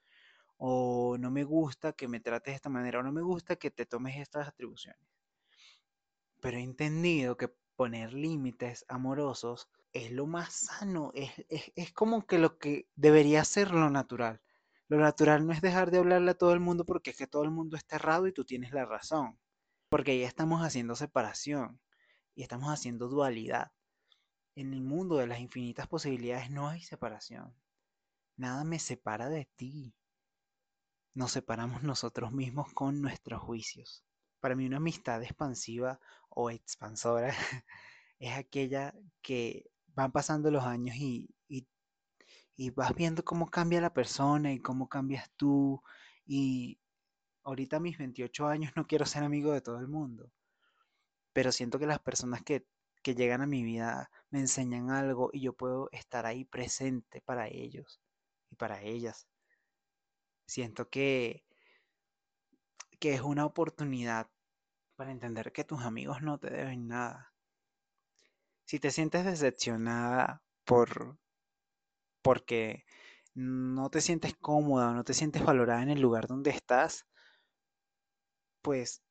O 0.58 1.18
no 1.18 1.30
me 1.30 1.44
gusta 1.44 1.92
que 1.92 2.08
me 2.08 2.20
trates 2.20 2.52
de 2.52 2.56
esta 2.56 2.70
manera, 2.70 3.00
o 3.00 3.02
no 3.02 3.12
me 3.12 3.22
gusta 3.22 3.56
que 3.56 3.70
te 3.70 3.86
tomes 3.86 4.18
estas 4.18 4.48
atribuciones 4.48 5.19
pero 6.40 6.58
he 6.58 6.62
entendido 6.62 7.36
que 7.36 7.52
poner 7.76 8.12
límites 8.12 8.84
amorosos 8.88 9.68
es 9.92 10.12
lo 10.12 10.26
más 10.26 10.52
sano, 10.52 11.12
es, 11.14 11.32
es, 11.48 11.92
como 11.92 12.26
que 12.26 12.38
lo 12.38 12.58
que 12.58 12.88
debería 12.94 13.44
ser 13.44 13.72
lo 13.72 13.90
natural. 13.90 14.40
Lo 14.88 14.98
natural 14.98 15.46
no 15.46 15.52
es 15.52 15.60
dejar 15.60 15.90
de 15.90 15.98
hablarle 15.98 16.32
a 16.32 16.38
todo 16.38 16.52
el 16.52 16.60
mundo 16.60 16.84
porque 16.84 17.10
es 17.10 17.16
que 17.16 17.26
todo 17.26 17.44
el 17.44 17.50
mundo 17.50 17.76
está 17.76 17.96
errado 17.96 18.26
y 18.26 18.32
tú 18.32 18.44
tienes 18.44 18.72
la 18.72 18.84
razón. 18.84 19.38
Porque 19.88 20.18
ya 20.18 20.26
estamos 20.26 20.62
haciendo 20.62 20.94
separación 20.94 21.80
y 22.34 22.42
estamos 22.42 22.70
haciendo 22.70 23.08
dualidad. 23.08 23.72
En 24.54 24.72
el 24.74 24.82
mundo 24.82 25.16
de 25.16 25.26
las 25.26 25.40
infinitas 25.40 25.86
posibilidades 25.86 26.50
no 26.50 26.68
hay 26.68 26.82
separación. 26.82 27.54
Nada 28.36 28.64
me 28.64 28.78
separa 28.78 29.28
de 29.28 29.48
ti. 29.56 29.94
Nos 31.14 31.32
separamos 31.32 31.82
nosotros 31.82 32.32
mismos 32.32 32.72
con 32.72 33.00
nuestros 33.00 33.42
juicios. 33.42 34.04
Para 34.40 34.54
mí 34.54 34.66
una 34.66 34.78
amistad 34.78 35.22
expansiva 35.22 36.00
o 36.30 36.50
expansora 36.50 37.28
es 38.18 38.36
aquella 38.36 38.94
que 39.22 39.70
van 39.94 40.12
pasando 40.12 40.50
los 40.50 40.64
años 40.64 40.96
y, 40.96 41.28
y, 41.48 41.66
vas 42.70 42.94
viendo 42.94 43.24
cómo 43.24 43.50
cambia 43.50 43.80
la 43.80 43.94
persona 43.94 44.52
y 44.52 44.60
cómo 44.60 44.88
cambias 44.88 45.30
tú. 45.36 45.82
Y 46.26 46.78
ahorita 47.42 47.80
mis 47.80 47.96
28 47.96 48.46
años 48.48 48.72
no 48.76 48.86
quiero 48.86 49.06
ser 49.06 49.24
amigo 49.24 49.52
de 49.52 49.62
todo 49.62 49.78
el 49.78 49.88
mundo, 49.88 50.30
pero 51.32 51.52
siento 51.52 51.78
que 51.78 51.86
las 51.86 52.00
personas 52.00 52.42
que, 52.42 52.66
que 53.02 53.14
llegan 53.14 53.40
a 53.40 53.46
mi 53.46 53.62
vida 53.62 54.10
me 54.30 54.40
enseñan 54.40 54.90
algo 54.90 55.30
y 55.32 55.40
yo 55.40 55.54
puedo 55.54 55.88
estar 55.92 56.26
ahí 56.26 56.44
presente 56.44 57.22
para 57.22 57.48
ellos 57.48 58.00
y 58.50 58.56
para 58.56 58.82
ellas. 58.82 59.26
Siento 60.46 60.90
que 60.90 61.44
que 63.00 63.14
es 63.14 63.22
una 63.22 63.46
oportunidad 63.46 64.28
para 65.00 65.12
entender 65.12 65.50
que 65.50 65.64
tus 65.64 65.80
amigos 65.80 66.20
no 66.20 66.36
te 66.36 66.50
deben 66.50 66.86
nada. 66.86 67.32
Si 68.66 68.78
te 68.78 68.90
sientes 68.90 69.24
decepcionada 69.24 70.42
por 70.66 71.16
porque 72.20 72.84
no 73.32 73.88
te 73.88 74.02
sientes 74.02 74.34
cómoda 74.36 74.90
o 74.90 74.92
no 74.92 75.02
te 75.02 75.14
sientes 75.14 75.42
valorada 75.42 75.82
en 75.82 75.88
el 75.88 76.02
lugar 76.02 76.26
donde 76.26 76.50
estás, 76.50 77.06
pues 78.60 79.02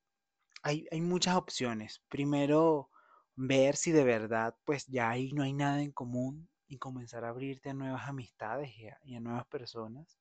hay, 0.61 0.87
hay 0.91 1.01
muchas 1.01 1.35
opciones. 1.35 2.03
Primero, 2.07 2.91
ver 3.35 3.75
si 3.75 3.91
de 3.91 4.03
verdad 4.03 4.55
pues 4.65 4.85
ya 4.85 5.09
ahí 5.09 5.31
no 5.31 5.41
hay 5.41 5.53
nada 5.53 5.81
en 5.81 5.91
común 5.91 6.47
y 6.67 6.77
comenzar 6.77 7.25
a 7.25 7.29
abrirte 7.29 7.71
a 7.71 7.73
nuevas 7.73 8.07
amistades 8.07 8.69
y 9.01 9.15
a 9.15 9.19
nuevas 9.19 9.47
personas. 9.47 10.19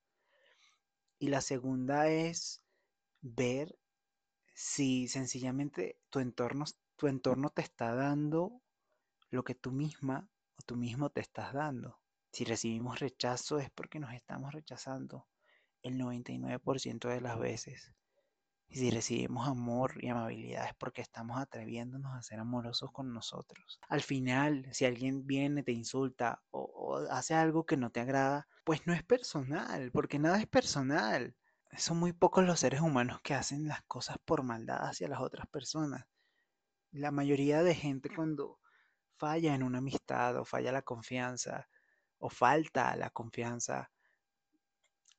Y 1.19 1.29
la 1.29 1.43
segunda 1.43 2.09
es 2.09 2.63
ver 3.21 3.79
si 4.59 5.07
sencillamente 5.07 6.01
tu 6.11 6.19
entorno, 6.19 6.65
tu 6.97 7.07
entorno 7.07 7.51
te 7.51 7.63
está 7.63 7.95
dando 7.95 8.61
lo 9.31 9.45
que 9.45 9.55
tú 9.55 9.71
misma 9.71 10.29
o 10.57 10.63
tú 10.67 10.75
mismo 10.75 11.11
te 11.11 11.21
estás 11.21 11.53
dando. 11.53 12.01
Si 12.33 12.45
recibimos 12.45 12.99
rechazo 12.99 13.61
es 13.61 13.71
porque 13.71 14.01
nos 14.01 14.13
estamos 14.15 14.53
rechazando 14.53 15.29
el 15.83 15.97
99% 15.97 17.09
de 17.09 17.21
las 17.21 17.39
veces. 17.39 17.93
Y 18.67 18.79
si 18.79 18.91
recibimos 18.91 19.47
amor 19.47 19.93
y 20.03 20.09
amabilidad 20.09 20.67
es 20.67 20.75
porque 20.75 21.03
estamos 21.03 21.39
atreviéndonos 21.39 22.17
a 22.17 22.23
ser 22.23 22.41
amorosos 22.41 22.91
con 22.91 23.15
nosotros. 23.15 23.79
Al 23.89 24.03
final, 24.03 24.67
si 24.73 24.87
alguien 24.87 25.25
viene, 25.25 25.63
te 25.63 25.71
insulta 25.71 26.43
o, 26.51 26.63
o 26.63 26.97
hace 27.13 27.33
algo 27.33 27.65
que 27.65 27.77
no 27.77 27.91
te 27.91 28.01
agrada, 28.01 28.49
pues 28.65 28.85
no 28.89 28.93
es 28.93 29.05
personal, 29.05 29.93
porque 29.93 30.19
nada 30.19 30.41
es 30.41 30.49
personal 30.49 31.37
son 31.77 31.99
muy 31.99 32.13
pocos 32.13 32.45
los 32.45 32.61
seres 32.61 32.81
humanos 32.81 33.21
que 33.23 33.35
hacen 33.35 33.69
las 33.69 33.83
cosas 33.83 34.19
por 34.25 34.43
maldad 34.43 34.87
hacia 34.87 35.09
las 35.09 35.21
otras 35.21 35.47
personas. 35.47 36.07
La 36.93 37.11
mayoría 37.11 37.63
de 37.63 37.75
gente 37.75 38.09
cuando 38.09 38.59
falla 39.17 39.55
en 39.55 39.63
una 39.63 39.79
amistad 39.79 40.37
o 40.37 40.45
falla 40.45 40.73
la 40.73 40.83
confianza 40.83 41.69
o 42.19 42.31
falta 42.31 42.97
la 42.97 43.11
confianza, 43.11 43.91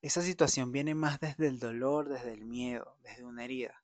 esa 0.01 0.21
situación 0.21 0.71
viene 0.71 0.95
más 0.95 1.19
desde 1.19 1.47
el 1.47 1.59
dolor, 1.59 2.09
desde 2.09 2.33
el 2.33 2.45
miedo, 2.45 2.97
desde 3.03 3.25
una 3.25 3.43
herida, 3.43 3.83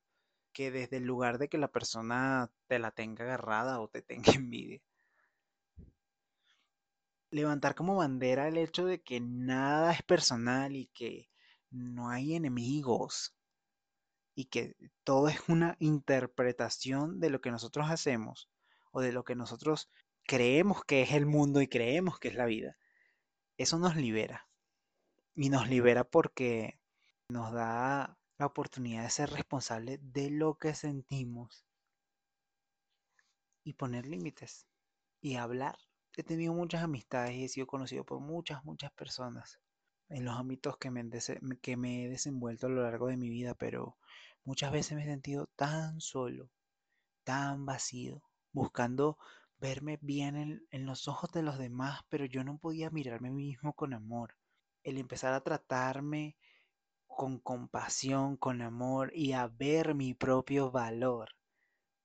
que 0.53 0.71
desde 0.71 0.97
el 0.97 1.03
lugar 1.03 1.37
de 1.37 1.49
que 1.49 1.57
la 1.57 1.67
persona 1.67 2.49
te 2.67 2.79
la 2.79 2.91
tenga 2.91 3.25
agarrada 3.25 3.79
o 3.79 3.89
te 3.89 4.01
tenga 4.01 4.31
envidia. 4.35 4.81
Levantar 7.31 7.75
como 7.75 7.97
bandera 7.97 8.47
el 8.47 8.57
hecho 8.57 8.85
de 8.85 9.01
que 9.01 9.19
nada 9.19 9.91
es 9.91 10.01
personal 10.03 10.75
y 10.75 10.87
que 10.87 11.29
no 11.75 12.09
hay 12.09 12.35
enemigos 12.35 13.35
y 14.33 14.45
que 14.45 14.75
todo 15.03 15.29
es 15.29 15.39
una 15.47 15.75
interpretación 15.79 17.19
de 17.19 17.29
lo 17.29 17.41
que 17.41 17.51
nosotros 17.51 17.89
hacemos 17.89 18.49
o 18.91 19.01
de 19.01 19.11
lo 19.11 19.23
que 19.23 19.35
nosotros 19.35 19.89
creemos 20.23 20.83
que 20.83 21.01
es 21.01 21.11
el 21.11 21.25
mundo 21.25 21.61
y 21.61 21.67
creemos 21.67 22.19
que 22.19 22.29
es 22.29 22.35
la 22.35 22.45
vida. 22.45 22.77
Eso 23.57 23.79
nos 23.79 23.95
libera. 23.95 24.47
y 25.35 25.49
nos 25.49 25.67
libera 25.69 26.05
porque 26.05 26.79
nos 27.29 27.51
da 27.53 28.17
la 28.37 28.45
oportunidad 28.45 29.03
de 29.03 29.09
ser 29.09 29.29
responsable 29.31 29.99
de 30.01 30.29
lo 30.29 30.57
que 30.57 30.73
sentimos 30.73 31.65
y 33.65 33.73
poner 33.73 34.05
límites 34.05 34.65
y 35.21 35.35
hablar. 35.35 35.77
He 36.15 36.23
tenido 36.23 36.53
muchas 36.53 36.83
amistades 36.83 37.35
y 37.35 37.43
he 37.43 37.49
sido 37.49 37.67
conocido 37.67 38.05
por 38.05 38.21
muchas, 38.21 38.63
muchas 38.63 38.91
personas 38.93 39.59
en 40.09 40.25
los 40.25 40.35
ámbitos 40.37 40.77
que 40.77 40.91
me, 40.91 41.01
he 41.01 42.09
desenvuelto 42.09 42.67
a 42.67 42.69
lo 42.69 42.83
largo 42.83 43.07
de 43.07 43.17
mi 43.17 43.29
vida, 43.29 43.55
pero 43.55 43.97
muchas 44.43 44.71
veces 44.71 44.95
me 44.95 45.03
he 45.03 45.05
sentido 45.05 45.47
tan 45.55 45.99
solo, 46.01 46.49
tan 47.23 47.65
vacío, 47.65 48.21
buscando 48.51 49.17
verme 49.57 49.97
bien 50.01 50.35
en, 50.35 50.67
en, 50.71 50.85
los 50.85 51.07
ojos 51.07 51.31
de 51.31 51.41
los 51.41 51.57
demás, 51.57 52.01
pero 52.09 52.25
yo 52.25 52.43
no 52.43 52.57
podía 52.57 52.89
mirarme 52.89 53.29
a 53.29 53.31
mí 53.31 53.45
mismo 53.47 53.73
con 53.73 53.93
amor. 53.93 54.35
El 54.83 54.97
empezar 54.97 55.33
a 55.33 55.41
tratarme 55.41 56.35
con 57.07 57.39
compasión, 57.39 58.37
con 58.37 58.61
amor 58.61 59.11
y 59.15 59.31
a 59.31 59.47
ver 59.47 59.95
mi 59.95 60.13
propio 60.13 60.69
valor 60.69 61.29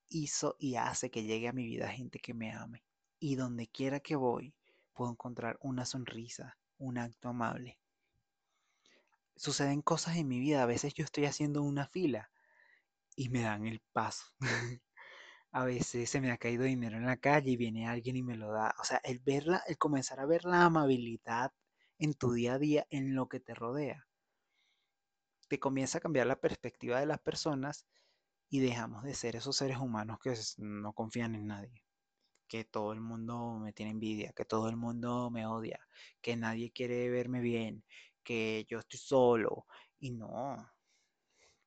hizo 0.08 0.56
y 0.58 0.76
hace 0.76 1.10
que 1.10 1.24
llegue 1.24 1.48
a 1.48 1.52
mi 1.52 1.64
vida 1.64 1.88
gente 1.88 2.18
que 2.18 2.34
me 2.34 2.52
ame. 2.52 2.84
Y 3.18 3.36
donde 3.36 3.68
quiera 3.68 4.00
que 4.00 4.16
voy, 4.16 4.54
puedo 4.92 5.10
encontrar 5.10 5.58
una 5.62 5.84
sonrisa, 5.84 6.58
un 6.78 6.98
acto 6.98 7.28
amable. 7.28 7.78
Suceden 9.40 9.81
cosas 9.81 10.18
en 10.18 10.29
mi 10.29 10.38
vida, 10.38 10.62
a 10.62 10.66
veces 10.66 10.92
yo 10.92 11.03
estoy 11.03 11.24
haciendo 11.24 11.62
una 11.62 11.88
fila 11.88 12.31
y 13.16 13.31
me 13.31 13.40
dan 13.40 13.66
el 13.66 13.81
paso. 13.92 14.26
a 15.53 15.64
veces 15.64 16.11
se 16.11 16.20
me 16.20 16.31
ha 16.31 16.37
caído 16.37 16.64
dinero 16.64 16.98
en 16.98 17.07
la 17.07 17.16
calle 17.16 17.53
y 17.53 17.57
viene 17.57 17.88
alguien 17.88 18.16
y 18.16 18.22
me 18.22 18.37
lo 18.37 18.53
da. 18.53 18.74
O 18.81 18.85
sea, 18.85 19.00
el 19.03 19.18
verla, 19.20 19.62
el 19.66 19.79
comenzar 19.79 20.20
a 20.20 20.26
ver 20.26 20.44
la 20.44 20.66
amabilidad 20.66 21.53
en 21.98 22.12
tu 22.12 22.33
día 22.35 22.53
a 22.55 22.59
día, 22.59 22.87
en 22.90 23.14
lo 23.14 23.31
que 23.31 23.40
te 23.40 23.55
rodea, 23.55 24.07
te 25.48 25.59
comienza 25.59 25.96
a 25.96 26.03
cambiar 26.03 26.26
la 26.26 26.38
perspectiva 26.38 27.00
de 27.00 27.07
las 27.07 27.20
personas 27.20 27.87
y 28.50 28.61
dejamos 28.61 29.05
de 29.05 29.14
ser 29.14 29.37
esos 29.37 29.57
seres 29.57 29.79
humanos 29.79 30.18
que 30.22 30.35
no 30.59 30.92
confían 30.92 31.35
en 31.35 31.46
nadie, 31.46 31.83
que 32.46 32.64
todo 32.64 32.92
el 32.92 33.00
mundo 33.00 33.59
me 33.59 33.72
tiene 33.72 33.92
envidia, 33.92 34.35
que 34.35 34.44
todo 34.44 34.68
el 34.68 34.76
mundo 34.76 35.31
me 35.31 35.46
odia, 35.46 35.81
que 36.20 36.37
nadie 36.37 36.72
quiere 36.72 37.09
verme 37.09 37.40
bien, 37.40 37.85
que 38.22 38.66
yo 38.68 38.78
estoy 38.78 38.98
solo 38.98 39.66
y 39.98 40.11
no. 40.12 40.70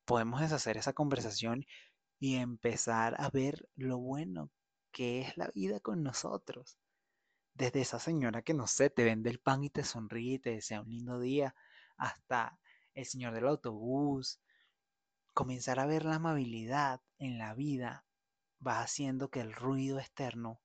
Podemos 0.06 0.42
deshacer 0.42 0.78
esa 0.78 0.94
conversación 0.94 1.66
y 2.20 2.36
empezar 2.36 3.16
a 3.20 3.30
ver 3.30 3.70
lo 3.76 3.98
bueno 3.98 4.52
que 4.92 5.22
es 5.22 5.38
la 5.38 5.50
vida 5.54 5.80
con 5.80 6.04
nosotros. 6.04 6.78
Desde 7.54 7.82
esa 7.82 8.00
señora 8.00 8.42
que 8.42 8.54
no 8.54 8.68
sé, 8.68 8.89
te 8.89 9.04
vende 9.04 9.30
el 9.30 9.39
pan 9.39 9.63
y 9.63 9.70
te 9.70 9.84
sonríe 9.84 10.36
y 10.36 10.39
te 10.39 10.52
desea 10.52 10.82
un 10.82 10.89
lindo 10.89 11.20
día, 11.20 11.56
hasta 11.98 12.60
el 12.94 13.06
señor 13.06 13.34
del 13.34 13.48
autobús, 13.48 14.39
comenzar 15.34 15.80
a 15.80 15.86
ver 15.86 16.06
la 16.06 16.16
amabilidad 16.16 17.02
en 17.18 17.38
la 17.38 17.54
vida 17.54 18.06
va 18.66 18.82
haciendo 18.82 19.30
que 19.30 19.42
el 19.42 19.54
ruido 19.54 20.00
externo 20.00 20.62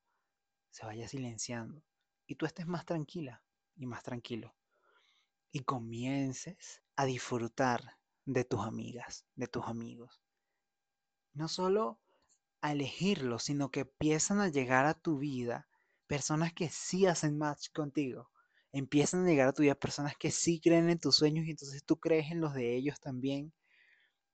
se 0.71 0.87
vaya 0.87 1.09
silenciando 1.09 1.83
y 2.27 2.37
tú 2.37 2.47
estés 2.47 2.67
más 2.67 2.85
tranquila 2.85 3.43
y 3.77 3.87
más 3.87 4.03
tranquilo 4.03 4.55
y 5.53 5.61
comiences 5.61 6.83
a 6.97 7.05
disfrutar 7.05 7.97
de 8.25 8.45
tus 8.45 8.61
amigas, 8.61 9.25
de 9.35 9.47
tus 9.47 9.65
amigos. 9.67 10.21
No 11.33 11.49
solo 11.49 11.99
a 12.61 12.73
elegirlos, 12.73 13.45
sino 13.45 13.71
que 13.71 13.81
empiezan 13.81 14.41
a 14.41 14.49
llegar 14.49 14.87
a 14.87 14.95
tu 14.95 15.19
vida 15.19 15.69
personas 16.07 16.53
que 16.53 16.69
sí 16.69 17.07
hacen 17.07 17.39
match 17.39 17.69
contigo. 17.73 18.31
Empiezan 18.73 19.25
a 19.25 19.29
llegar 19.29 19.49
a 19.49 19.53
tu 19.53 19.63
vida 19.63 19.75
personas 19.75 20.17
que 20.17 20.31
sí 20.31 20.61
creen 20.61 20.91
en 20.91 20.99
tus 20.99 21.17
sueños 21.17 21.47
y 21.47 21.51
entonces 21.51 21.85
tú 21.85 21.99
crees 21.99 22.31
en 22.31 22.41
los 22.41 22.55
de 22.55 22.77
ellos 22.77 23.01
también 23.01 23.53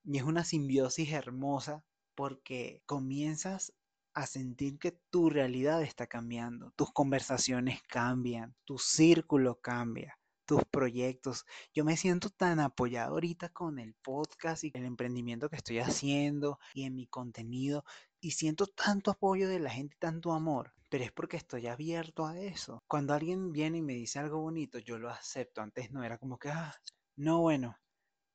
y 0.05 0.17
es 0.17 0.23
una 0.23 0.43
simbiosis 0.43 1.11
hermosa 1.11 1.83
porque 2.13 2.81
comienzas 2.85 3.73
a 4.13 4.27
sentir 4.27 4.77
que 4.77 4.91
tu 5.09 5.29
realidad 5.29 5.81
está 5.81 6.07
cambiando, 6.07 6.71
tus 6.71 6.93
conversaciones 6.93 7.81
cambian, 7.89 8.55
tu 8.65 8.77
círculo 8.77 9.59
cambia, 9.59 10.17
tus 10.45 10.63
proyectos. 10.65 11.45
Yo 11.73 11.83
me 11.85 11.97
siento 11.97 12.29
tan 12.29 12.59
apoyado 12.59 13.13
ahorita 13.13 13.49
con 13.49 13.79
el 13.79 13.93
podcast 13.95 14.63
y 14.63 14.71
el 14.73 14.85
emprendimiento 14.85 15.49
que 15.49 15.57
estoy 15.57 15.79
haciendo 15.79 16.59
y 16.73 16.83
en 16.83 16.95
mi 16.95 17.07
contenido 17.07 17.83
y 18.21 18.31
siento 18.31 18.67
tanto 18.67 19.11
apoyo 19.11 19.47
de 19.47 19.59
la 19.59 19.69
gente, 19.69 19.95
tanto 19.99 20.33
amor, 20.33 20.73
pero 20.89 21.03
es 21.03 21.11
porque 21.11 21.37
estoy 21.37 21.67
abierto 21.67 22.25
a 22.25 22.39
eso. 22.39 22.83
Cuando 22.87 23.13
alguien 23.13 23.51
viene 23.51 23.79
y 23.79 23.81
me 23.81 23.93
dice 23.93 24.19
algo 24.19 24.39
bonito, 24.41 24.79
yo 24.79 24.97
lo 24.97 25.09
acepto. 25.09 25.61
Antes 25.61 25.91
no 25.91 26.03
era 26.03 26.17
como 26.17 26.39
que, 26.39 26.49
ah, 26.49 26.73
no, 27.17 27.41
bueno, 27.41 27.77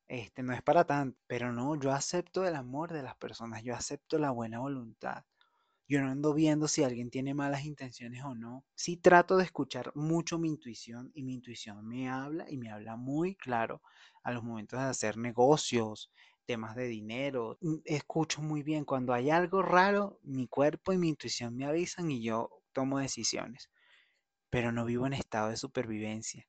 este, 0.08 0.42
no 0.42 0.52
es 0.52 0.62
para 0.62 0.84
tanto, 0.84 1.18
pero 1.26 1.52
no, 1.52 1.78
yo 1.80 1.92
acepto 1.92 2.46
el 2.46 2.56
amor 2.56 2.92
de 2.92 3.02
las 3.02 3.16
personas, 3.16 3.62
yo 3.62 3.74
acepto 3.74 4.18
la 4.18 4.30
buena 4.30 4.60
voluntad. 4.60 5.24
Yo 5.90 6.00
no 6.00 6.08
ando 6.08 6.32
viendo 6.34 6.68
si 6.68 6.84
alguien 6.84 7.10
tiene 7.10 7.34
malas 7.34 7.64
intenciones 7.64 8.22
o 8.24 8.36
no. 8.36 8.64
Sí 8.76 8.96
trato 8.96 9.36
de 9.36 9.42
escuchar 9.42 9.90
mucho 9.96 10.38
mi 10.38 10.48
intuición 10.48 11.10
y 11.14 11.24
mi 11.24 11.34
intuición 11.34 11.84
me 11.84 12.08
habla 12.08 12.46
y 12.48 12.58
me 12.58 12.70
habla 12.70 12.94
muy 12.96 13.34
claro 13.34 13.82
a 14.22 14.30
los 14.30 14.44
momentos 14.44 14.78
de 14.78 14.86
hacer 14.86 15.16
negocios, 15.16 16.12
temas 16.46 16.76
de 16.76 16.86
dinero. 16.86 17.58
Mm, 17.60 17.78
escucho 17.84 18.40
muy 18.40 18.62
bien. 18.62 18.84
Cuando 18.84 19.12
hay 19.12 19.30
algo 19.30 19.62
raro, 19.62 20.20
mi 20.22 20.46
cuerpo 20.46 20.92
y 20.92 20.96
mi 20.96 21.08
intuición 21.08 21.56
me 21.56 21.66
avisan 21.66 22.08
y 22.12 22.22
yo 22.22 22.62
tomo 22.72 23.00
decisiones. 23.00 23.68
Pero 24.50 24.72
no 24.72 24.84
vivo 24.84 25.08
en 25.08 25.14
estado 25.14 25.50
de 25.50 25.56
supervivencia 25.56 26.46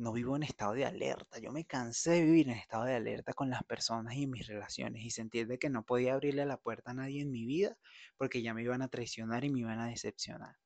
no 0.00 0.12
vivo 0.12 0.34
en 0.34 0.42
estado 0.42 0.72
de 0.72 0.86
alerta. 0.86 1.38
Yo 1.40 1.52
me 1.52 1.66
cansé 1.66 2.12
de 2.12 2.24
vivir 2.24 2.48
en 2.48 2.56
estado 2.56 2.84
de 2.84 2.94
alerta 2.94 3.34
con 3.34 3.50
las 3.50 3.62
personas 3.64 4.14
y 4.14 4.26
mis 4.26 4.46
relaciones 4.46 5.04
y 5.04 5.10
sentir 5.10 5.46
de 5.46 5.58
que 5.58 5.68
no 5.68 5.84
podía 5.84 6.14
abrirle 6.14 6.46
la 6.46 6.56
puerta 6.56 6.92
a 6.92 6.94
nadie 6.94 7.20
en 7.20 7.30
mi 7.30 7.44
vida 7.44 7.76
porque 8.16 8.42
ya 8.42 8.54
me 8.54 8.62
iban 8.62 8.80
a 8.80 8.88
traicionar 8.88 9.44
y 9.44 9.50
me 9.50 9.60
iban 9.60 9.78
a 9.78 9.88
decepcionar. 9.88 10.56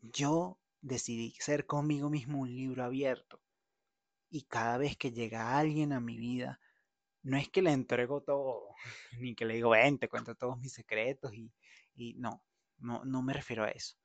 Yo 0.00 0.58
decidí 0.80 1.34
ser 1.38 1.66
conmigo 1.66 2.10
mismo 2.10 2.40
un 2.40 2.54
libro 2.54 2.82
abierto 2.82 3.40
y 4.28 4.42
cada 4.42 4.76
vez 4.76 4.96
que 4.96 5.12
llega 5.12 5.56
alguien 5.56 5.92
a 5.92 6.00
mi 6.00 6.18
vida, 6.18 6.60
no 7.22 7.36
es 7.36 7.48
que 7.48 7.62
le 7.62 7.70
entrego 7.70 8.22
todo, 8.22 8.74
ni 9.20 9.36
que 9.36 9.44
le 9.44 9.54
digo, 9.54 9.70
ven, 9.70 9.98
te 9.98 10.08
cuento 10.08 10.34
todos 10.34 10.58
mis 10.58 10.72
secretos 10.72 11.32
y, 11.32 11.52
y 11.94 12.14
no, 12.14 12.42
no, 12.78 13.04
no 13.04 13.22
me 13.22 13.32
refiero 13.32 13.62
a 13.62 13.70
eso 13.70 13.96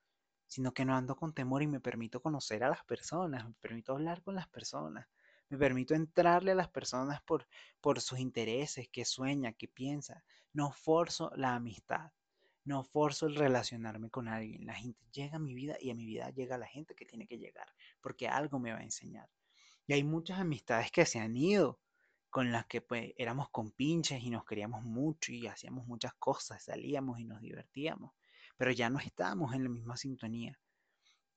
sino 0.51 0.73
que 0.73 0.83
no 0.83 0.97
ando 0.97 1.15
con 1.15 1.33
temor 1.33 1.63
y 1.63 1.67
me 1.67 1.79
permito 1.79 2.21
conocer 2.21 2.65
a 2.65 2.69
las 2.69 2.83
personas, 2.83 3.45
me 3.47 3.53
permito 3.53 3.93
hablar 3.93 4.21
con 4.21 4.35
las 4.35 4.49
personas, 4.49 5.07
me 5.47 5.57
permito 5.57 5.95
entrarle 5.95 6.51
a 6.51 6.55
las 6.55 6.67
personas 6.67 7.21
por, 7.21 7.47
por 7.79 8.01
sus 8.01 8.19
intereses, 8.19 8.89
qué 8.91 9.05
sueña, 9.05 9.53
qué 9.53 9.69
piensa. 9.69 10.25
No 10.51 10.73
forzo 10.73 11.31
la 11.37 11.55
amistad, 11.55 12.11
no 12.65 12.83
forzo 12.83 13.27
el 13.27 13.37
relacionarme 13.37 14.09
con 14.09 14.27
alguien. 14.27 14.65
La 14.65 14.73
gente 14.73 14.99
llega 15.13 15.37
a 15.37 15.39
mi 15.39 15.53
vida 15.53 15.77
y 15.79 15.89
a 15.89 15.95
mi 15.95 16.05
vida 16.05 16.29
llega 16.31 16.57
la 16.57 16.67
gente 16.67 16.95
que 16.95 17.05
tiene 17.05 17.27
que 17.27 17.37
llegar, 17.37 17.73
porque 18.01 18.27
algo 18.27 18.59
me 18.59 18.73
va 18.73 18.79
a 18.79 18.83
enseñar. 18.83 19.29
Y 19.87 19.93
hay 19.93 20.03
muchas 20.03 20.37
amistades 20.37 20.91
que 20.91 21.05
se 21.05 21.19
han 21.19 21.37
ido, 21.37 21.79
con 22.29 22.51
las 22.51 22.65
que 22.65 22.81
pues 22.81 23.13
éramos 23.15 23.49
compinches 23.51 24.21
y 24.21 24.29
nos 24.29 24.43
queríamos 24.43 24.83
mucho 24.83 25.31
y 25.31 25.47
hacíamos 25.47 25.87
muchas 25.87 26.13
cosas, 26.15 26.61
salíamos 26.61 27.21
y 27.21 27.23
nos 27.23 27.39
divertíamos 27.39 28.11
pero 28.61 28.73
ya 28.73 28.91
no 28.91 28.99
estamos 28.99 29.55
en 29.55 29.63
la 29.63 29.69
misma 29.69 29.97
sintonía. 29.97 30.55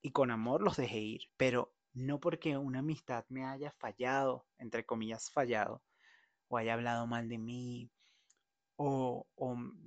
Y 0.03 0.11
con 0.11 0.31
amor 0.31 0.61
los 0.61 0.77
dejé 0.77 0.99
ir, 0.99 1.23
pero 1.39 1.75
no 1.95 2.21
porque 2.21 2.59
una 2.59 2.81
amistad 2.81 3.25
me 3.31 3.47
haya 3.47 3.73
fallado, 3.79 4.47
entre 4.59 4.85
comillas 4.85 5.31
fallado, 5.31 5.83
o 6.49 6.59
haya 6.59 6.75
hablado 6.75 7.07
mal 7.07 7.31
de 7.31 7.39
mí, 7.39 7.91
o, 8.77 9.27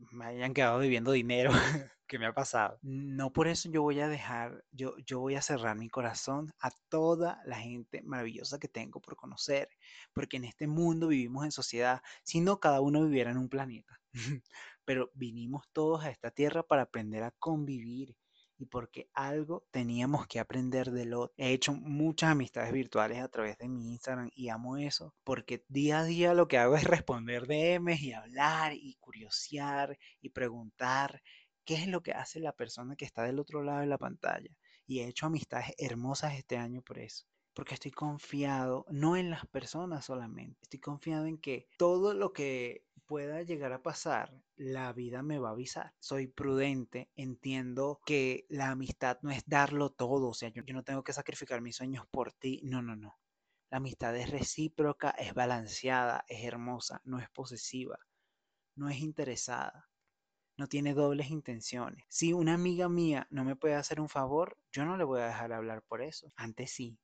me 0.10 0.26
hayan 0.26 0.56
quedado 0.56 0.80
debiendo 0.80 1.12
dinero, 1.12 1.52
que 2.08 2.18
me 2.18 2.26
ha 2.26 2.34
pasado. 2.34 2.80
No 2.82 3.32
por 3.32 3.48
eso 3.48 3.70
yo 3.70 3.84
voy 3.84 4.00
a 4.00 4.08
dejar, 4.08 4.64
yo, 4.72 4.98
yo 5.06 5.20
voy 5.20 5.36
a 5.36 5.44
cerrar 5.44 5.78
mi 5.78 5.90
corazón 5.90 6.52
a 6.60 6.72
toda 6.90 7.40
la 7.46 7.60
gente 7.60 8.02
maravillosa 8.02 8.58
que 8.58 8.68
tengo 8.68 9.00
por 9.00 9.16
conocer, 9.16 9.70
porque 10.12 10.38
en 10.38 10.46
este 10.46 10.66
mundo 10.66 11.10
vivimos 11.10 11.46
en 11.46 11.52
sociedad, 11.52 12.02
si 12.24 12.42
no 12.42 12.60
cada 12.60 12.82
uno 12.82 13.04
viviera 13.04 13.30
en 13.30 13.38
un 13.38 13.48
planeta. 13.48 14.02
pero 14.88 15.12
vinimos 15.16 15.68
todos 15.74 16.06
a 16.06 16.10
esta 16.10 16.32
tierra 16.32 16.64
para 16.64 16.84
aprender 16.84 17.22
a 17.24 17.32
convivir 17.32 18.16
y 18.58 18.68
porque 18.68 19.10
algo 19.14 19.68
teníamos 19.70 20.28
que 20.28 20.40
aprender 20.40 20.92
de 20.92 21.04
lo. 21.04 21.34
He 21.36 21.52
hecho 21.52 21.74
muchas 21.74 22.32
amistades 22.32 22.72
virtuales 22.72 23.20
a 23.20 23.28
través 23.28 23.58
de 23.58 23.68
mi 23.68 23.92
Instagram 23.92 24.30
y 24.34 24.48
amo 24.48 24.78
eso, 24.78 25.14
porque 25.26 25.66
día 25.68 26.00
a 26.00 26.04
día 26.06 26.34
lo 26.34 26.48
que 26.48 26.58
hago 26.58 26.78
es 26.78 26.86
responder 26.86 27.48
DMs 27.48 28.02
y 28.02 28.14
hablar 28.14 28.76
y 28.76 28.96
curiosear 29.02 30.00
y 30.22 30.30
preguntar 30.30 31.22
qué 31.66 31.74
es 31.76 31.88
lo 31.88 32.02
que 32.02 32.14
hace 32.14 32.40
la 32.40 32.54
persona 32.54 32.96
que 32.96 33.04
está 33.04 33.24
del 33.24 33.40
otro 33.40 33.64
lado 33.64 33.82
de 33.82 33.88
la 33.88 33.98
pantalla. 33.98 34.56
Y 34.86 35.02
he 35.02 35.08
hecho 35.10 35.26
amistades 35.26 35.74
hermosas 35.78 36.36
este 36.36 36.56
año 36.56 36.82
por 36.82 36.98
eso 36.98 37.26
porque 37.54 37.74
estoy 37.74 37.90
confiado 37.90 38.86
no 38.88 39.18
en 39.18 39.32
las 39.32 39.48
personas 39.48 40.06
solamente, 40.06 40.60
estoy 40.62 40.80
confiado 40.80 41.26
en 41.26 41.40
que 41.40 41.68
todo 41.80 42.14
lo 42.14 42.32
que 42.32 42.87
pueda 43.08 43.42
llegar 43.42 43.74
a 43.74 43.82
pasar, 43.82 44.34
la 44.58 44.94
vida 44.94 45.24
me 45.24 45.40
va 45.40 45.50
a 45.50 45.52
avisar. 45.54 45.94
Soy 46.00 46.28
prudente, 46.28 47.10
entiendo 47.16 48.02
que 48.06 48.46
la 48.50 48.70
amistad 48.70 49.18
no 49.22 49.32
es 49.32 49.44
darlo 49.48 49.90
todo, 49.92 50.30
o 50.30 50.34
sea, 50.34 50.50
yo, 50.50 50.64
yo 50.64 50.74
no 50.74 50.84
tengo 50.84 51.04
que 51.04 51.14
sacrificar 51.14 51.62
mis 51.62 51.78
sueños 51.78 52.06
por 52.12 52.34
ti, 52.34 52.62
no, 52.64 52.82
no, 52.82 52.96
no. 52.96 53.18
La 53.70 53.78
amistad 53.78 54.16
es 54.16 54.30
recíproca, 54.30 55.12
es 55.12 55.34
balanceada, 55.34 56.26
es 56.28 56.44
hermosa, 56.44 57.02
no 57.06 57.20
es 57.20 57.30
posesiva, 57.30 57.98
no 58.76 58.90
es 58.90 59.00
interesada, 59.00 59.90
no 60.58 60.68
tiene 60.68 60.94
dobles 60.94 61.30
intenciones. 61.32 62.04
Si 62.10 62.34
una 62.34 62.54
amiga 62.56 62.90
mía 62.90 63.28
no 63.30 63.44
me 63.44 63.56
puede 63.56 63.76
hacer 63.76 64.02
un 64.02 64.10
favor, 64.10 64.58
yo 64.72 64.86
no 64.86 64.98
le 64.98 65.04
voy 65.04 65.22
a 65.22 65.28
dejar 65.28 65.54
hablar 65.54 65.84
por 65.84 66.02
eso. 66.02 66.32
Antes 66.36 66.72
sí, 66.72 66.98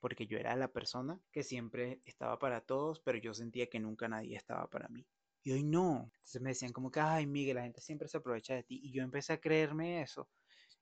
porque 0.00 0.26
yo 0.26 0.38
era 0.38 0.56
la 0.56 0.68
persona 0.68 1.20
que 1.32 1.42
siempre 1.42 2.00
estaba 2.04 2.38
para 2.38 2.60
todos, 2.60 3.00
pero 3.00 3.18
yo 3.18 3.34
sentía 3.34 3.68
que 3.68 3.80
nunca 3.80 4.08
nadie 4.08 4.36
estaba 4.36 4.68
para 4.68 4.88
mí. 4.88 5.06
Y 5.44 5.52
hoy 5.52 5.62
no. 5.62 6.10
Entonces 6.14 6.40
me 6.40 6.50
decían 6.50 6.72
como 6.72 6.90
que, 6.90 7.00
ay, 7.00 7.26
Miguel, 7.26 7.56
la 7.56 7.62
gente 7.62 7.82
siempre 7.82 8.08
se 8.08 8.16
aprovecha 8.16 8.54
de 8.54 8.62
ti. 8.62 8.80
Y 8.82 8.92
yo 8.92 9.02
empecé 9.02 9.34
a 9.34 9.40
creerme 9.40 10.00
eso. 10.00 10.28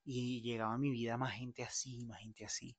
Y 0.05 0.41
llegaba 0.41 0.75
a 0.75 0.79
mi 0.79 0.91
vida 0.91 1.17
más 1.17 1.35
gente 1.35 1.65
así, 1.65 2.05
más 2.07 2.21
gente 2.21 2.45
así. 2.45 2.77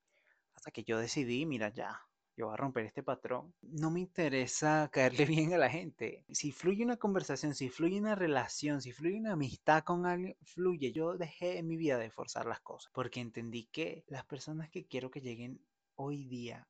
Hasta 0.56 0.72
que 0.72 0.86
yo 0.86 0.98
decidí, 0.98 1.46
mira, 1.46 1.74
ya, 1.74 2.00
yo 2.38 2.46
voy 2.46 2.54
a 2.54 2.58
romper 2.58 2.86
este 2.86 3.04
patrón. 3.04 3.54
No 3.62 3.92
me 3.92 4.00
interesa 4.00 4.90
caerle 4.94 5.26
bien 5.26 5.54
a 5.54 5.58
la 5.58 5.70
gente. 5.70 6.24
Si 6.30 6.54
fluye 6.54 6.86
una 6.86 6.96
conversación, 6.96 7.54
si 7.54 7.68
fluye 7.68 8.00
una 8.00 8.16
relación, 8.16 8.82
si 8.82 8.94
fluye 8.94 9.20
una 9.20 9.34
amistad 9.34 9.84
con 9.84 10.06
alguien, 10.06 10.38
fluye. 10.44 10.94
Yo 10.94 11.18
dejé 11.18 11.58
en 11.58 11.68
mi 11.68 11.76
vida 11.76 11.98
de 11.98 12.10
forzar 12.12 12.46
las 12.46 12.62
cosas 12.62 12.94
porque 12.94 13.20
entendí 13.20 13.66
que 13.66 14.06
las 14.08 14.26
personas 14.26 14.70
que 14.70 14.86
quiero 14.88 15.12
que 15.12 15.20
lleguen 15.20 15.60
hoy 15.96 16.24
día 16.24 16.66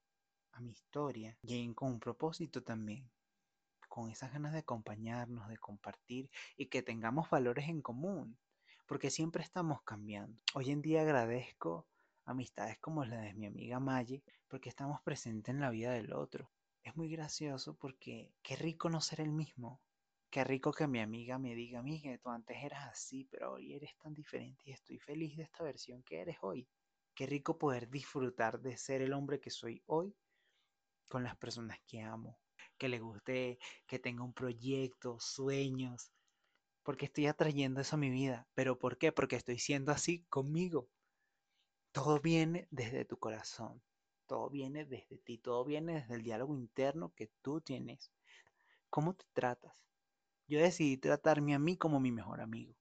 a 0.53 0.61
mi 0.61 0.71
historia 0.71 1.37
lleguen 1.43 1.75
con 1.75 1.91
un 1.91 1.99
propósito 1.99 2.63
también 2.63 3.09
con 3.93 4.09
esas 4.09 4.33
ganas 4.33 4.53
de 4.53 4.59
acompañarnos, 4.59 5.47
de 5.47 5.57
compartir 5.57 6.31
y 6.57 6.65
que 6.65 6.81
tengamos 6.81 7.29
valores 7.29 7.69
en 7.69 7.83
común, 7.83 8.39
porque 8.87 9.11
siempre 9.11 9.43
estamos 9.43 9.83
cambiando. 9.83 10.41
Hoy 10.55 10.71
en 10.71 10.81
día 10.81 11.03
agradezco 11.03 11.85
amistades 12.25 12.79
como 12.79 13.05
la 13.05 13.21
de 13.21 13.35
mi 13.35 13.45
amiga 13.45 13.79
Maggie, 13.79 14.23
porque 14.47 14.69
estamos 14.69 14.99
presentes 15.03 15.53
en 15.53 15.61
la 15.61 15.69
vida 15.69 15.91
del 15.91 16.11
otro. 16.11 16.49
Es 16.81 16.95
muy 16.95 17.07
gracioso 17.07 17.75
porque 17.75 18.31
qué 18.41 18.55
rico 18.55 18.89
no 18.89 18.99
ser 18.99 19.21
el 19.21 19.31
mismo. 19.31 19.79
Qué 20.31 20.43
rico 20.43 20.71
que 20.73 20.87
mi 20.87 20.99
amiga 20.99 21.37
me 21.37 21.53
diga, 21.53 21.83
Miguel, 21.83 22.19
tú 22.19 22.31
antes 22.31 22.63
eras 22.63 22.87
así, 22.87 23.27
pero 23.29 23.53
hoy 23.53 23.75
eres 23.75 23.95
tan 23.99 24.15
diferente 24.15 24.63
y 24.65 24.71
estoy 24.71 24.97
feliz 24.97 25.37
de 25.37 25.43
esta 25.43 25.63
versión 25.63 26.01
que 26.01 26.19
eres 26.19 26.37
hoy. 26.41 26.67
Qué 27.13 27.27
rico 27.27 27.59
poder 27.59 27.87
disfrutar 27.91 28.59
de 28.59 28.75
ser 28.75 29.03
el 29.03 29.13
hombre 29.13 29.39
que 29.39 29.51
soy 29.51 29.83
hoy 29.85 30.15
con 31.07 31.23
las 31.23 31.35
personas 31.35 31.79
que 31.85 32.01
amo, 32.01 32.39
que 32.83 32.89
le 32.89 32.99
guste, 32.99 33.59
que 33.87 33.97
tenga 33.97 34.25
un 34.25 34.33
proyecto, 34.33 35.17
sueños, 35.17 36.11
porque 36.83 37.05
estoy 37.05 37.27
atrayendo 37.27 37.79
eso 37.79 37.95
a 37.95 37.99
mi 37.99 38.09
vida. 38.09 38.45
¿Pero 38.55 38.77
por 38.77 38.97
qué? 38.97 39.13
Porque 39.13 39.37
estoy 39.37 39.57
siendo 39.57 39.93
así 39.93 40.25
conmigo. 40.29 40.89
Todo 41.93 42.19
viene 42.19 42.67
desde 42.71 43.05
tu 43.05 43.15
corazón, 43.15 43.81
todo 44.27 44.49
viene 44.49 44.83
desde 44.83 45.17
ti, 45.17 45.37
todo 45.37 45.63
viene 45.63 45.93
desde 45.93 46.15
el 46.15 46.23
diálogo 46.23 46.57
interno 46.57 47.13
que 47.15 47.31
tú 47.41 47.61
tienes. 47.61 48.11
¿Cómo 48.89 49.13
te 49.13 49.23
tratas? 49.31 49.87
Yo 50.49 50.59
decidí 50.59 50.97
tratarme 50.97 51.55
a 51.55 51.59
mí 51.59 51.77
como 51.77 52.01
mi 52.01 52.11
mejor 52.11 52.41
amigo, 52.41 52.75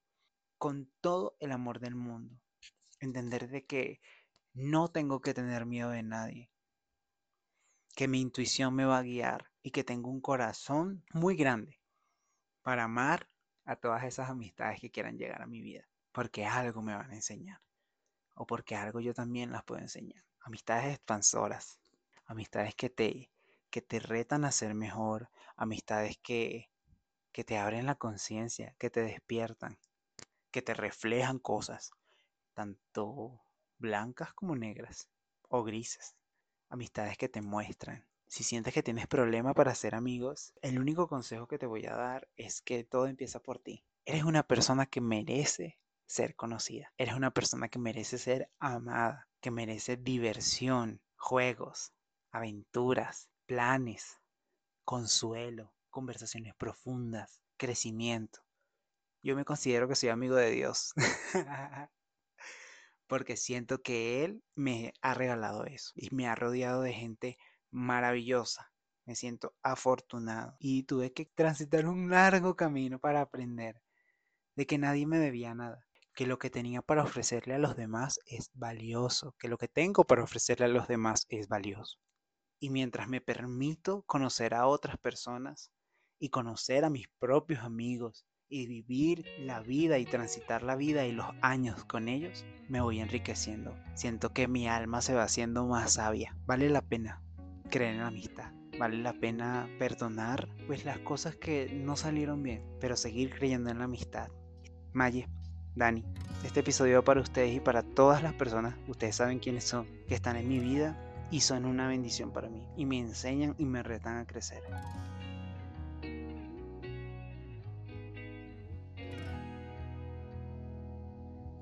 con 0.57 0.91
todo 0.99 1.37
el 1.39 1.53
amor 1.53 1.79
del 1.79 1.95
mundo. 1.95 2.35
Entender 2.99 3.47
de 3.47 3.65
que 3.65 4.01
no 4.53 4.91
tengo 4.91 5.21
que 5.21 5.33
tener 5.33 5.65
miedo 5.65 5.91
de 5.91 6.03
nadie, 6.03 6.49
que 7.95 8.07
mi 8.07 8.21
intuición 8.21 8.73
me 8.73 8.85
va 8.85 8.97
a 8.99 9.03
guiar 9.03 9.51
y 9.61 9.71
que 9.71 9.83
tengo 9.83 10.09
un 10.09 10.21
corazón 10.21 11.03
muy 11.13 11.35
grande 11.35 11.79
para 12.61 12.85
amar 12.85 13.29
a 13.65 13.75
todas 13.75 14.03
esas 14.03 14.29
amistades 14.29 14.79
que 14.79 14.91
quieran 14.91 15.17
llegar 15.17 15.41
a 15.41 15.47
mi 15.47 15.61
vida, 15.61 15.87
porque 16.11 16.45
algo 16.45 16.81
me 16.81 16.95
van 16.95 17.11
a 17.11 17.15
enseñar 17.15 17.61
o 18.35 18.45
porque 18.45 18.75
algo 18.75 18.99
yo 18.99 19.13
también 19.13 19.51
las 19.51 19.63
puedo 19.63 19.81
enseñar. 19.81 20.23
Amistades 20.41 20.95
expansoras, 20.95 21.79
amistades 22.25 22.75
que 22.75 22.89
te, 22.89 23.29
que 23.69 23.81
te 23.81 23.99
retan 23.99 24.43
a 24.45 24.51
ser 24.51 24.73
mejor, 24.73 25.29
amistades 25.55 26.17
que, 26.17 26.69
que 27.31 27.43
te 27.43 27.57
abren 27.57 27.85
la 27.85 27.95
conciencia, 27.95 28.75
que 28.79 28.89
te 28.89 29.01
despiertan, 29.01 29.77
que 30.51 30.61
te 30.61 30.73
reflejan 30.73 31.39
cosas, 31.39 31.91
tanto 32.53 33.41
blancas 33.77 34.33
como 34.33 34.55
negras 34.55 35.07
o 35.47 35.63
grises. 35.63 36.15
Amistades 36.73 37.19
que 37.19 37.29
te 37.29 37.43
muestran. 37.43 38.03
Si 38.25 38.43
sientes 38.43 38.73
que 38.73 38.81
tienes 38.81 39.05
problema 39.05 39.53
para 39.53 39.75
ser 39.75 39.93
amigos, 39.93 40.55
el 40.63 40.79
único 40.79 41.07
consejo 41.07 41.47
que 41.47 41.59
te 41.59 41.67
voy 41.67 41.85
a 41.85 41.95
dar 41.95 42.27
es 42.35 42.63
que 42.63 42.83
todo 42.83 43.05
empieza 43.05 43.39
por 43.39 43.59
ti. 43.59 43.85
Eres 44.05 44.23
una 44.23 44.41
persona 44.41 44.87
que 44.87 44.99
merece 44.99 45.77
ser 46.07 46.35
conocida. 46.35 46.91
Eres 46.97 47.13
una 47.13 47.29
persona 47.29 47.69
que 47.69 47.77
merece 47.77 48.17
ser 48.17 48.49
amada, 48.57 49.29
que 49.39 49.51
merece 49.51 49.97
diversión, 49.97 50.99
juegos, 51.15 51.93
aventuras, 52.31 53.29
planes, 53.45 54.17
consuelo, 54.83 55.75
conversaciones 55.91 56.55
profundas, 56.55 57.39
crecimiento. 57.55 58.39
Yo 59.21 59.35
me 59.35 59.45
considero 59.45 59.87
que 59.87 59.95
soy 59.95 60.09
amigo 60.09 60.37
de 60.37 60.49
Dios. 60.49 60.95
Porque 63.13 63.37
siento 63.37 63.83
que 63.83 64.25
Él 64.25 64.43
me 64.55 64.91
ha 65.03 65.13
regalado 65.13 65.65
eso 65.65 65.91
y 65.93 66.09
me 66.15 66.25
ha 66.27 66.33
rodeado 66.33 66.81
de 66.81 66.93
gente 66.93 67.37
maravillosa. 67.69 68.71
Me 69.05 69.13
siento 69.13 69.53
afortunado 69.61 70.55
y 70.57 70.81
tuve 70.85 71.13
que 71.13 71.27
transitar 71.35 71.85
un 71.85 72.09
largo 72.09 72.55
camino 72.55 72.97
para 72.97 73.21
aprender 73.21 73.79
de 74.55 74.65
que 74.65 74.79
nadie 74.79 75.05
me 75.05 75.19
debía 75.19 75.53
nada, 75.53 75.85
que 76.15 76.25
lo 76.25 76.39
que 76.39 76.49
tenía 76.49 76.81
para 76.81 77.03
ofrecerle 77.03 77.53
a 77.53 77.59
los 77.59 77.75
demás 77.75 78.19
es 78.25 78.49
valioso, 78.55 79.35
que 79.37 79.47
lo 79.47 79.59
que 79.59 79.67
tengo 79.67 80.05
para 80.05 80.23
ofrecerle 80.23 80.65
a 80.65 80.69
los 80.69 80.87
demás 80.87 81.27
es 81.29 81.47
valioso. 81.47 81.99
Y 82.59 82.71
mientras 82.71 83.09
me 83.09 83.21
permito 83.21 84.01
conocer 84.07 84.55
a 84.55 84.65
otras 84.65 84.97
personas 84.97 85.69
y 86.17 86.29
conocer 86.29 86.83
a 86.83 86.89
mis 86.89 87.09
propios 87.19 87.63
amigos 87.63 88.25
y 88.53 88.67
vivir 88.67 89.25
la 89.39 89.61
vida 89.61 89.97
y 89.97 90.05
transitar 90.05 90.61
la 90.61 90.75
vida 90.75 91.07
y 91.07 91.11
los 91.11 91.25
años 91.41 91.85
con 91.85 92.07
ellos, 92.07 92.45
me 92.69 92.81
voy 92.81 92.99
enriqueciendo. 92.99 93.75
Siento 93.95 94.31
que 94.31 94.47
mi 94.47 94.67
alma 94.67 95.01
se 95.01 95.15
va 95.15 95.23
haciendo 95.23 95.65
más 95.65 95.93
sabia. 95.93 96.35
Vale 96.45 96.69
la 96.69 96.83
pena 96.83 97.19
creer 97.71 97.95
en 97.95 98.01
la 98.01 98.07
amistad. 98.07 98.51
Vale 98.77 98.97
la 98.97 99.13
pena 99.13 99.67
perdonar 99.79 100.49
pues 100.67 100.85
las 100.85 100.99
cosas 100.99 101.35
que 101.35 101.67
no 101.73 101.95
salieron 101.95 102.43
bien, 102.43 102.63
pero 102.79 102.95
seguir 102.95 103.31
creyendo 103.33 103.71
en 103.71 103.79
la 103.79 103.85
amistad. 103.85 104.29
Maye, 104.93 105.27
Dani. 105.75 106.05
Este 106.43 106.59
episodio 106.59 107.03
para 107.03 107.21
ustedes 107.21 107.55
y 107.55 107.59
para 107.59 107.81
todas 107.81 108.21
las 108.21 108.33
personas, 108.33 108.75
ustedes 108.87 109.15
saben 109.15 109.39
quiénes 109.39 109.63
son, 109.63 109.87
que 110.07 110.13
están 110.13 110.35
en 110.35 110.47
mi 110.47 110.59
vida 110.59 110.95
y 111.31 111.41
son 111.41 111.65
una 111.65 111.87
bendición 111.87 112.31
para 112.31 112.49
mí 112.49 112.67
y 112.77 112.85
me 112.85 112.99
enseñan 112.99 113.55
y 113.57 113.65
me 113.65 113.81
retan 113.81 114.17
a 114.17 114.27
crecer. 114.27 114.61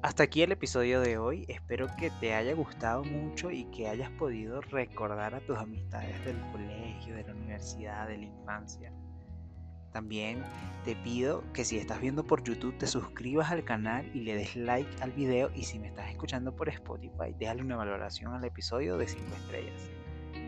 Hasta 0.04 0.24
aquí 0.24 0.42
el 0.42 0.52
episodio 0.52 1.00
de 1.00 1.20
hoy. 1.20 1.46
Espero 1.48 1.88
que 1.96 2.10
te 2.20 2.34
haya 2.34 2.56
gustado 2.56 3.04
mucho 3.04 3.52
y 3.52 3.66
que 3.66 3.88
hayas 3.88 4.10
podido 4.10 4.60
recordar 4.60 5.36
a 5.36 5.42
tus 5.42 5.56
amistades 5.60 6.26
del 6.26 6.42
colegio, 6.52 7.14
de 7.14 7.24
la 7.24 7.34
universidad, 7.34 8.08
de 8.08 8.18
la 8.18 8.26
infancia. 8.26 8.92
También 9.94 10.44
te 10.86 10.96
pido 10.96 11.44
que 11.54 11.64
si 11.64 11.78
estás 11.78 12.02
viendo 12.02 12.26
por 12.26 12.44
YouTube 12.44 12.80
te 12.80 12.88
suscribas 12.88 13.52
al 13.52 13.64
canal 13.64 14.10
y 14.16 14.22
le 14.22 14.38
des 14.38 14.56
like 14.56 14.90
al 15.04 15.12
video 15.12 15.52
y 15.54 15.66
si 15.66 15.78
me 15.78 15.90
estás 15.90 16.10
escuchando 16.10 16.56
por 16.56 16.68
Spotify 16.70 17.36
déjale 17.38 17.62
una 17.62 17.76
valoración 17.76 18.34
al 18.34 18.44
episodio 18.44 18.98
de 18.98 19.08
5 19.08 19.24
estrellas. 19.36 19.92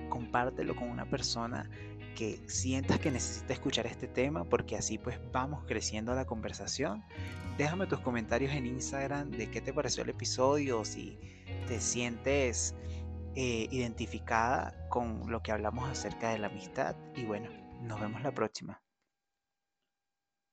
Compártelo 0.10 0.76
con 0.76 0.89
una 0.89 1.06
persona 1.06 1.70
que 2.13 2.39
sientas 2.47 2.99
que 2.99 3.12
necesita 3.12 3.54
escuchar 3.54 3.88
este 3.88 4.08
tema 4.08 4.43
porque 4.43 4.76
así 4.76 4.97
pues 4.97 5.19
vamos 5.32 5.63
creciendo 5.65 6.13
la 6.15 6.26
conversación. 6.26 7.04
Déjame 7.58 7.88
tus 7.88 7.99
comentarios 7.99 8.52
en 8.54 8.65
Instagram 8.65 9.32
de 9.32 9.49
qué 9.49 9.62
te 9.62 9.73
pareció 9.73 10.04
el 10.04 10.10
episodio 10.10 10.86
si 10.86 11.19
te 11.67 11.80
sientes 11.80 12.76
eh, 13.36 13.67
identificada 13.71 14.88
con 14.89 15.32
lo 15.32 15.41
que 15.41 15.52
hablamos 15.52 15.89
acerca 15.89 16.32
de 16.32 16.39
la 16.39 16.47
amistad 16.47 16.95
y 17.15 17.26
bueno, 17.26 17.49
nos 17.82 17.99
vemos 17.99 18.21
la 18.21 18.32
próxima. 18.32 18.83